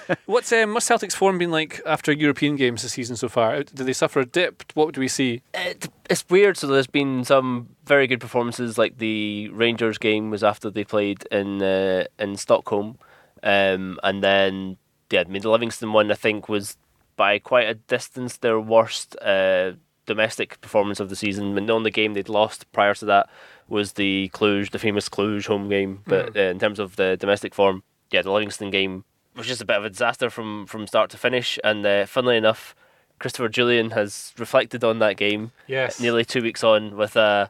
[0.26, 3.64] what's um, what's Celtic's form been like after European games this season so far?
[3.64, 4.64] Do they suffer a dip?
[4.74, 5.42] What do we see?
[5.54, 6.58] it, it's weird.
[6.58, 11.24] So there's been some very good performances, like the Rangers game was after they played
[11.32, 12.98] in uh, in Stockholm,
[13.44, 14.78] um, and then
[15.10, 16.78] yeah, I mean the Livingston one I think was
[17.16, 19.74] by quite a distance their worst uh,
[20.06, 21.58] domestic performance of the season.
[21.58, 23.30] And the only game they'd lost prior to that
[23.68, 26.02] was the Cluj, the famous Cluj home game.
[26.08, 29.04] But uh, in terms of the domestic form, yeah, the Livingston game
[29.36, 31.60] was just a bit of a disaster from from start to finish.
[31.64, 32.76] And uh, funnily enough.
[33.20, 36.00] Christopher Jullien has reflected on that game Yes.
[36.00, 37.50] nearly two weeks on with a,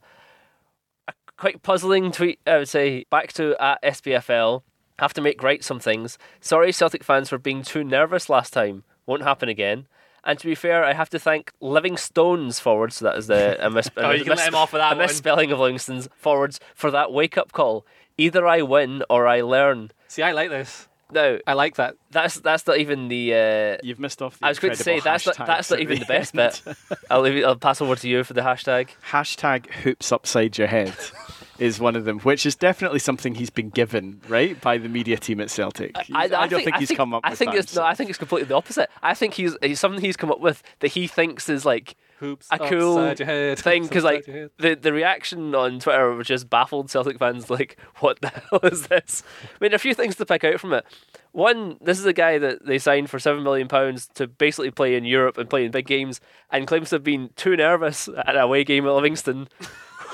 [1.08, 4.64] a quite puzzling tweet, I would say, back to at SPFL.
[5.00, 6.18] Have to make right some things.
[6.42, 8.84] Sorry, Celtic fans, for being too nervous last time.
[9.06, 9.88] Won't happen again.
[10.24, 12.98] And to be fair, I have to thank Livingstone's forwards.
[12.98, 14.94] So that is the a mis- Oh, a you can let him off with that
[14.94, 17.86] a misspelling of Livingston's forwards for that wake up call.
[18.18, 19.92] Either I win or I learn.
[20.08, 20.88] See, I like this.
[21.12, 21.96] No, I like that.
[22.12, 23.34] that's that's not even the.
[23.34, 24.38] Uh, You've missed off.
[24.40, 26.62] The I was going to say that's not, that's not even the the best bit.
[27.10, 28.90] I'll leave it, I'll pass over to you for the hashtag.
[29.10, 30.94] Hashtag hoops upside your head
[31.60, 35.18] is one of them, which is definitely something he's been given, right, by the media
[35.18, 35.96] team at Celtic.
[36.14, 37.84] I, don't think, he's come up I with think that it's no.
[37.84, 38.90] I think it's completely the opposite.
[39.02, 42.48] I think he's, he's something he's come up with that he thinks is like Hoops
[42.52, 44.52] a cool upside your head, thing because like upside your head.
[44.58, 47.50] the the reaction on Twitter was just baffled Celtic fans.
[47.50, 49.24] Like, what the hell is this?
[49.44, 50.86] I mean, a few things to pick out from it.
[51.32, 54.96] One, this is a guy that they signed for seven million pounds to basically play
[54.96, 56.20] in Europe and play in big games,
[56.52, 59.48] and claims to have been too nervous at an away game at Livingston,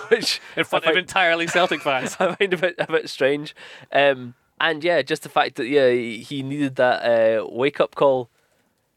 [0.10, 2.16] which in front I of find- entirely Celtic fans.
[2.20, 3.56] I find a bit a bit strange.
[3.92, 7.04] Um, and yeah, just the fact that yeah he he needed that
[7.42, 8.30] uh, wake up call.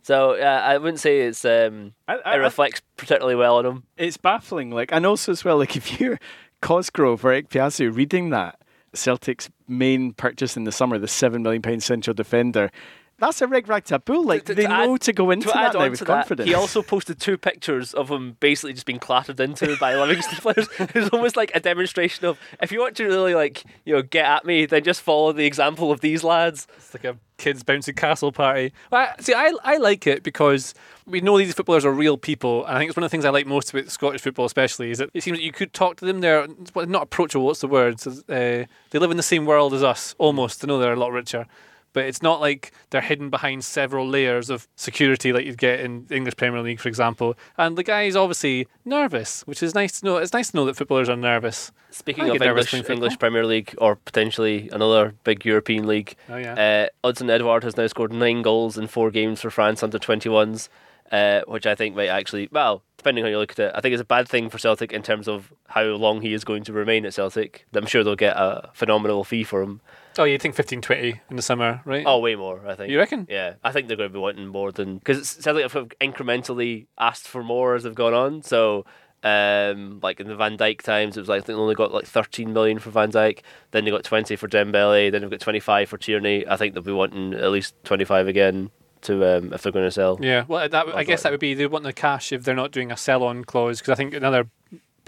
[0.03, 3.83] So uh, I wouldn't say it's um, I- I- it reflects particularly well on him.
[3.97, 4.71] it's baffling.
[4.71, 6.19] Like, and also as well, like if you're
[6.63, 8.59] Cosgrove or Ikpeazu reading that
[8.95, 12.71] Celtic's main purchase in the summer, the seven million pound central defender,
[13.19, 14.25] that's a rig rag to a bull.
[14.25, 15.99] Like To- they to know add- to go into to that add now on with
[16.01, 19.95] to that, he also posted two pictures of him basically just being clattered into by
[19.97, 20.69] Livingston players.
[20.79, 24.03] It was almost like a demonstration of if you want to really like you know
[24.03, 26.67] get at me, then just follow the example of these lads.
[26.77, 28.73] It's like a kids bouncy castle party.
[28.91, 30.75] Well, I, see, I I like it because
[31.07, 33.25] we know these footballers are real people, and I think it's one of the things
[33.25, 35.97] I like most about Scottish football, especially, is that it seems that you could talk
[35.99, 36.21] to them.
[36.21, 37.47] They're not approachable.
[37.47, 38.05] What's the word?
[38.07, 40.63] Uh, they live in the same world as us, almost.
[40.65, 41.47] I know they're a lot richer.
[41.93, 46.05] But it's not like they're hidden behind several layers of security like you'd get in
[46.07, 47.35] the English Premier League, for example.
[47.57, 50.17] And the guy is obviously nervous, which is nice to know.
[50.19, 51.73] It's nice to know that footballers are nervous.
[51.91, 52.75] Speaking of English.
[52.91, 56.89] English Premier League or potentially another big European league, Oh, yeah.
[57.03, 60.69] uh, Odsonne Edouard has now scored nine goals in four games for France under 21s,
[61.11, 63.81] uh, which I think might actually, well, depending on how you look at it, I
[63.81, 66.65] think it's a bad thing for Celtic in terms of how long he is going
[66.65, 67.65] to remain at Celtic.
[67.73, 69.81] I'm sure they'll get a phenomenal fee for him.
[70.19, 72.05] Oh, you think 15 20 in the summer, right?
[72.07, 72.91] Oh, way more, I think.
[72.91, 73.27] You reckon?
[73.31, 77.29] Yeah, I think they're going to be wanting more than because Celtic have incrementally asked
[77.29, 78.43] for more as they've gone on.
[78.43, 78.85] So,
[79.23, 81.93] um, like in the Van Dijk times, it was like I think they only got
[81.93, 83.41] like 13 million for Van Dijk.
[83.71, 85.13] Then they got 20 for Dembele.
[85.13, 86.47] Then they've got 25 for Tierney.
[86.49, 88.71] I think they'll be wanting at least 25 again
[89.03, 90.19] to um, if they're going to sell.
[90.21, 92.73] Yeah, well, that, I guess that would be they want the cash if they're not
[92.73, 94.49] doing a sell-on clause because I think another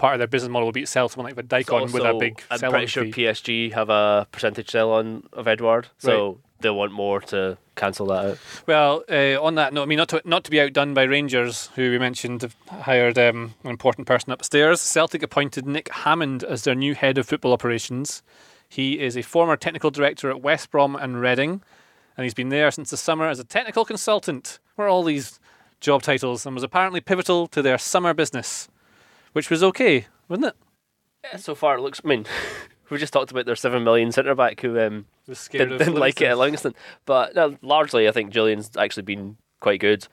[0.01, 2.15] part of their business model would be to sell someone like a Daikon with a
[2.15, 3.11] big I'm pretty sure fee.
[3.11, 8.25] PSG have a percentage sell on of Edouard, so they'll want more to cancel that
[8.25, 8.37] out.
[8.65, 11.69] Well, uh, on that note, I mean, not to not to be outdone by Rangers,
[11.75, 14.81] who we mentioned have hired um, an important person upstairs.
[14.81, 18.23] Celtic appointed Nick Hammond as their new head of football operations.
[18.67, 21.61] He is a former technical director at West Brom and Reading,
[22.17, 24.57] and he's been there since the summer as a technical consultant.
[24.75, 25.39] Where all these
[25.79, 26.43] job titles?
[26.47, 28.67] And was apparently pivotal to their summer business,
[29.33, 30.55] which was okay, wasn't it?
[31.23, 32.01] Yeah, so far it looks.
[32.03, 32.25] I mean,
[32.89, 35.05] we just talked about their seven million centre back who um,
[35.51, 36.75] didn't, didn't like it at Livingston.
[37.05, 40.07] But no, largely I think Jullien's actually been quite good.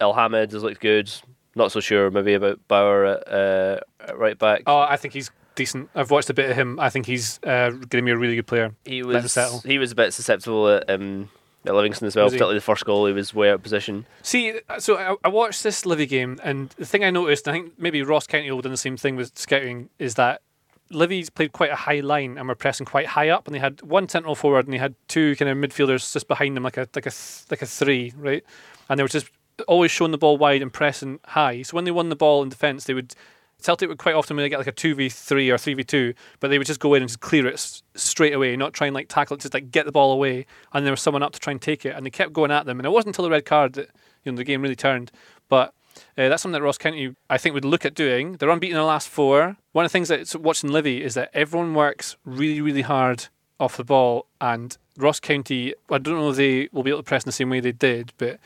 [0.00, 1.10] Elhamed has looked good.
[1.56, 4.62] Not so sure maybe about Bauer at, uh, at right back.
[4.66, 5.90] Oh, I think he's decent.
[5.94, 6.78] I've watched a bit of him.
[6.78, 8.74] I think he's uh, going to be a really good player.
[8.84, 11.28] he was he was a bit susceptible at, um,
[11.64, 12.38] Livingston as well, Was he?
[12.38, 13.06] particularly the first goal.
[13.06, 14.06] He was way out of position.
[14.22, 17.72] See, so I, I watched this Livy game, and the thing I noticed, I think
[17.78, 20.42] maybe Ross County will have done the same thing with scouting, is that
[20.90, 23.82] Livy's played quite a high line and were pressing quite high up, and they had
[23.82, 26.88] one central forward and they had two kind of midfielders just behind them, like a
[26.94, 28.42] like a th- like a three, right?
[28.88, 29.30] And they were just
[29.68, 31.62] always showing the ball wide and pressing high.
[31.62, 33.14] So when they won the ball in defence, they would
[33.60, 36.66] Celtic would quite often when they get like a 2v3 or 3v2, but they would
[36.66, 39.36] just go in and just clear it s- straight away, not try and like tackle
[39.36, 41.60] it, just like get the ball away, and there was someone up to try and
[41.62, 42.78] take it, and they kept going at them.
[42.78, 43.90] And it wasn't until the red card that
[44.24, 45.10] you know the game really turned.
[45.48, 45.74] But
[46.16, 48.34] uh, that's something that Ross County, I think, would look at doing.
[48.34, 49.56] They're unbeaten in the last four.
[49.72, 53.26] One of the things that's watching Livy is that everyone works really, really hard
[53.58, 57.04] off the ball, and Ross County, I don't know if they will be able to
[57.04, 58.38] press in the same way they did, but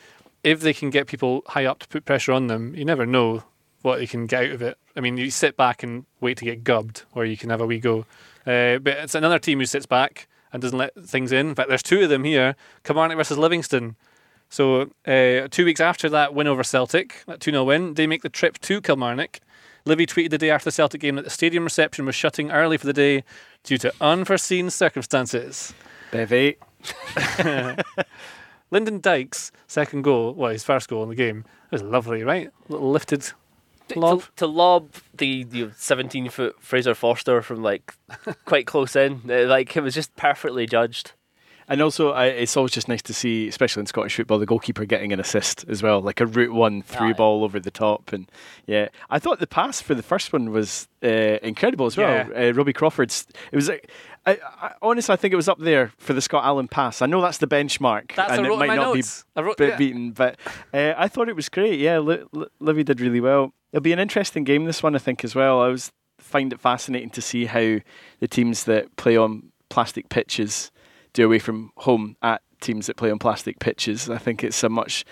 [0.43, 3.43] if they can get people high up to put pressure on them, you never know
[3.85, 4.77] what they can get out of it.
[4.95, 7.65] I mean, you sit back and wait to get gubbed, or you can have a
[7.65, 8.05] wee go.
[8.45, 11.49] Uh, but it's another team who sits back and doesn't let things in.
[11.49, 13.95] In fact, there's two of them here Kilmarnock versus Livingston.
[14.49, 18.21] So, uh, two weeks after that win over Celtic, that 2 0 win, they make
[18.21, 19.39] the trip to Kilmarnock.
[19.85, 22.77] Livy tweeted the day after the Celtic game that the stadium reception was shutting early
[22.77, 23.23] for the day
[23.63, 25.73] due to unforeseen circumstances.
[26.11, 26.57] Bevy.
[28.71, 32.49] Lyndon Dykes' second goal, well, his first goal in the game, it was lovely, right?
[32.67, 33.31] little lifted
[33.95, 34.21] lob.
[34.21, 37.93] To, to lob the you know, 17 foot Fraser Forster from like
[38.45, 41.13] quite close in, uh, like it was just perfectly judged.
[41.67, 44.85] And also, I, it's always just nice to see, especially in Scottish football, the goalkeeper
[44.85, 48.13] getting an assist as well, like a route one through ball over the top.
[48.13, 48.29] And
[48.67, 51.07] yeah, I thought the pass for the first one was uh,
[51.41, 52.29] incredible as well.
[52.35, 53.25] Uh, Robbie Crawford's.
[53.51, 53.69] It was.
[53.69, 53.89] like
[54.27, 57.01] I, I, honestly, I think it was up there for the Scott Allan pass.
[57.01, 59.23] I know that's the benchmark, That's and it might not notes.
[59.35, 59.77] Be wrote- be- yeah.
[59.77, 60.37] beaten, but
[60.73, 61.79] uh, I thought it was great.
[61.79, 63.53] Yeah, Li- Li- Livy did really well.
[63.71, 65.61] It'll be an interesting game this one, I think, as well.
[65.61, 67.77] I was find it fascinating to see how
[68.19, 70.71] the teams that play on plastic pitches
[71.15, 74.09] do away from home at teams that play on plastic pitches.
[74.09, 75.05] I think it's a much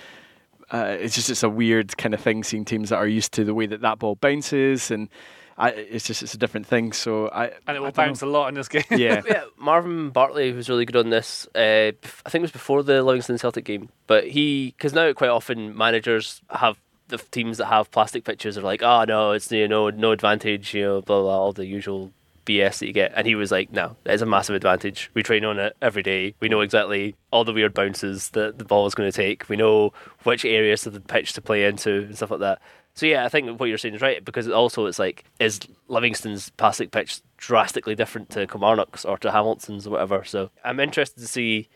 [0.72, 3.43] uh, it's just it's a weird kind of thing seeing teams that are used to
[3.43, 5.10] the way that that ball bounces and
[5.58, 6.93] I, it's just it's a different thing.
[6.93, 8.28] So I and it will bounce know.
[8.28, 8.84] a lot in this game.
[8.89, 9.22] Yeah.
[9.28, 11.47] yeah, Marvin Bartley was really good on this.
[11.54, 11.91] Uh,
[12.26, 15.78] I think it was before the Livingston Celtic game, but he because now quite often
[15.78, 16.80] managers have
[17.10, 20.74] the teams that have plastic pitches are like, oh no, it's you know no advantage,
[20.74, 22.12] you know, blah blah, all the usual
[22.46, 23.14] BS that you get.
[23.16, 25.10] And he was like, no, it's a massive advantage.
[25.14, 26.36] We train on it every day.
[26.39, 29.50] We know exactly all the weird bounces that the ball is going to take.
[29.50, 32.62] We know which areas of the pitch to play into and stuff like that.
[32.96, 36.52] So yeah, I think what you're saying is right because also it's like is Livingston's
[36.52, 40.24] plastic pitch drastically different to Kilmarnock's or to Hamilton's or whatever.
[40.24, 41.70] So I'm interested to see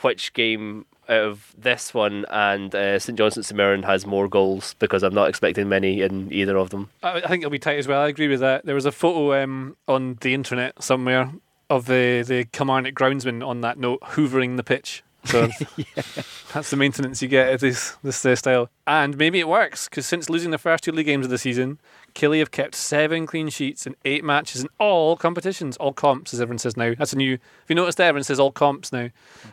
[0.00, 4.74] which game out of this one and uh, St John's St Mirren has more goals
[4.78, 6.90] because I'm not expecting many in either of them.
[7.02, 8.02] I, I think it'll be tight as well.
[8.02, 8.64] I agree with that.
[8.64, 11.32] There was a photo um, on the internet somewhere
[11.70, 15.02] of the the Kilmarnock groundsman on that note hoovering the pitch.
[15.24, 15.48] So
[16.52, 18.70] that's the maintenance you get at this this uh, style.
[18.86, 21.78] And maybe it works because since losing the first two league games of the season,
[22.14, 26.40] Killy have kept seven clean sheets in eight matches in all competitions, all comps, as
[26.40, 26.94] everyone says now.
[26.96, 27.34] That's a new.
[27.34, 29.08] If you noticed, everyone says all comps now.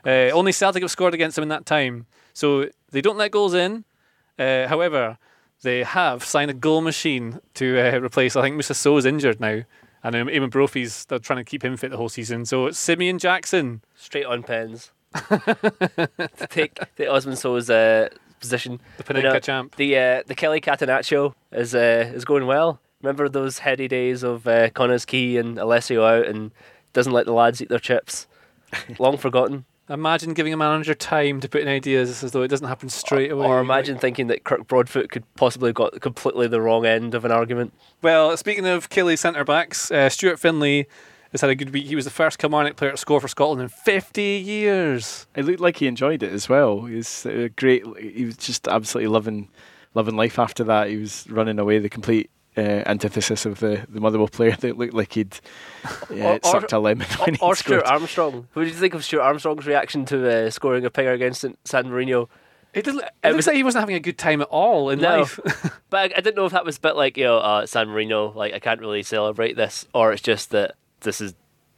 [0.06, 3.54] Uh, only Celtic have scored against them in that time, so they don't let goals
[3.54, 3.86] in.
[4.38, 5.18] Uh, however,
[5.62, 8.36] they have signed a goal machine to uh, replace.
[8.36, 9.64] I think Musa So is injured now,
[10.04, 12.46] and um, Eamon Brophy's they're trying to keep him fit the whole season.
[12.46, 13.82] So it's Simeon Jackson.
[13.96, 14.92] Straight on pens.
[15.16, 18.82] to take the Osman Sow's uh, position.
[18.98, 19.76] The Panenka champ.
[19.76, 22.80] The uh, the Kelly Catenaccio is uh, is going well.
[23.02, 26.52] Remember those heady days of uh, Connors Key and Alessio out and
[26.94, 28.28] doesn't let the lads eat their chips.
[29.00, 29.66] Long forgotten.
[29.90, 33.32] Imagine giving a manager time to put in ideas as though it doesn't happen straight
[33.32, 33.48] away.
[33.48, 37.26] Or imagine thinking that Kirk Broadfoot could possibly have got completely the wrong end of
[37.26, 37.74] an argument.
[38.04, 40.88] Well, speaking of Kelly centre backs, uh, Stuart Findlay
[41.32, 41.86] has had a good week.
[41.86, 45.28] He was the first Kilmarnock player to score for Scotland in 50 years.
[45.36, 46.82] It looked like he enjoyed it as well.
[46.86, 47.84] He was great.
[48.00, 49.50] He was just absolutely loving,
[49.94, 50.90] loving life after that.
[50.90, 54.94] He was running away, the complete uh, antithesis of the, the Motherwell player that looked
[54.94, 55.40] like he'd
[55.86, 57.82] uh, Or- or- sucked a lemon when he Or scored.
[57.82, 58.48] Stuart Armstrong.
[58.54, 61.90] What did you think of Stuart Armstrong's reaction to uh, scoring a pinger against San
[61.90, 62.28] Marino?
[62.74, 64.90] It, doesn't, it, It looks was- like he wasn't having a good time at all
[64.90, 65.20] in No.
[65.20, 65.40] life.
[65.90, 67.88] But I, I didn't know if that was a bit like, you know, uh, San
[67.90, 71.34] Marino, like, I can't really celebrate this, or it's just that this is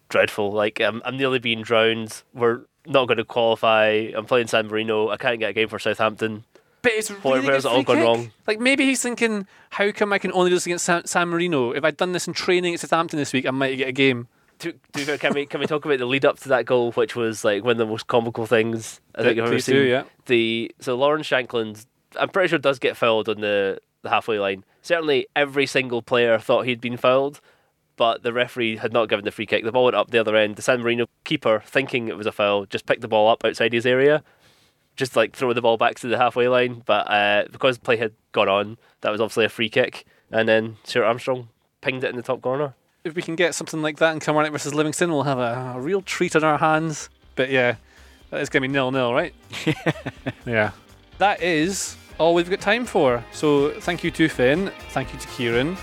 [0.10, 0.52] dreadful.
[0.52, 2.24] Like, I'm, I'm nearly being drowned.
[2.34, 4.12] We're not going to qualify.
[4.16, 5.10] I'm playing San Marino.
[5.10, 6.44] I can't get a game for Southampton.
[6.82, 8.06] But it's really where's it all gone kick.
[8.06, 8.32] wrong?
[8.48, 11.72] Like maybe he's thinking, how come I can only do this against San, San Marino?
[11.72, 14.28] If I'd done this in training at Southampton this week, I might get a game.
[14.60, 17.16] To, to, can we can we talk about the lead up to that goal, which
[17.16, 19.76] was like one of the most comical things I think I've ever seen?
[19.76, 20.04] do, yeah.
[20.26, 21.86] The so Lawrence Shankland,
[22.20, 24.64] I'm pretty sure does get fouled on the, the halfway line.
[24.84, 27.42] Certainly, every single player thought he'd been fouled,
[28.02, 29.64] but the referee had not given the free kick.
[29.64, 30.56] The ball went up the other end.
[30.56, 33.74] The San Marino keeper, thinking it was a foul, just picked the ball up outside
[33.74, 34.24] his area,
[34.96, 36.82] just like throw the ball back to the halfway line.
[36.88, 40.78] But uh, because play had gone on, that was obviously a free kick, and then
[40.84, 41.50] Stuart Armstrong
[41.82, 42.74] pinged it in the top corner.
[43.04, 45.80] If we can get something like that in Kilmarnock versus Livingston, we'll have a, a
[45.80, 47.08] real treat on our hands.
[47.36, 47.76] But yeah,
[48.32, 49.36] that is going to be nil nil, right?
[50.48, 50.72] yeah.
[51.20, 53.24] That is all we've got time for.
[53.32, 54.72] So thank you to Finn.
[54.90, 55.78] Thank you to Kieran.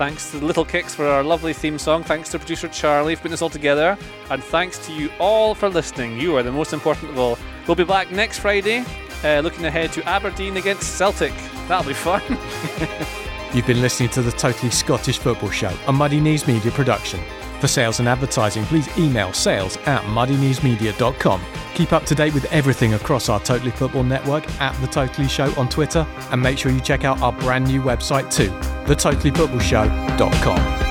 [0.00, 2.02] Thanks to the Little Kicks for our lovely theme song.
[2.02, 3.98] Thanks to producer Charlie for putting this all together.
[4.30, 6.18] And thanks to you all for listening.
[6.18, 7.36] You are the most important of all.
[7.66, 8.82] We'll be back next Friday,
[9.22, 11.34] uh, looking ahead to Aberdeen against Celtic.
[11.68, 12.22] That'll be fun.
[13.54, 17.20] You've been listening to the Totally Scottish Football Show, a Muddy Knees Media production.
[17.60, 21.42] For sales and advertising, please email sales at muddykneesmedia.com.
[21.74, 25.52] Keep up to date with everything across our Totally Football network at The Totally Show
[25.58, 28.48] on Twitter, and make sure you check out our brand new website too,
[28.86, 30.89] thetotallyfootballshow.com.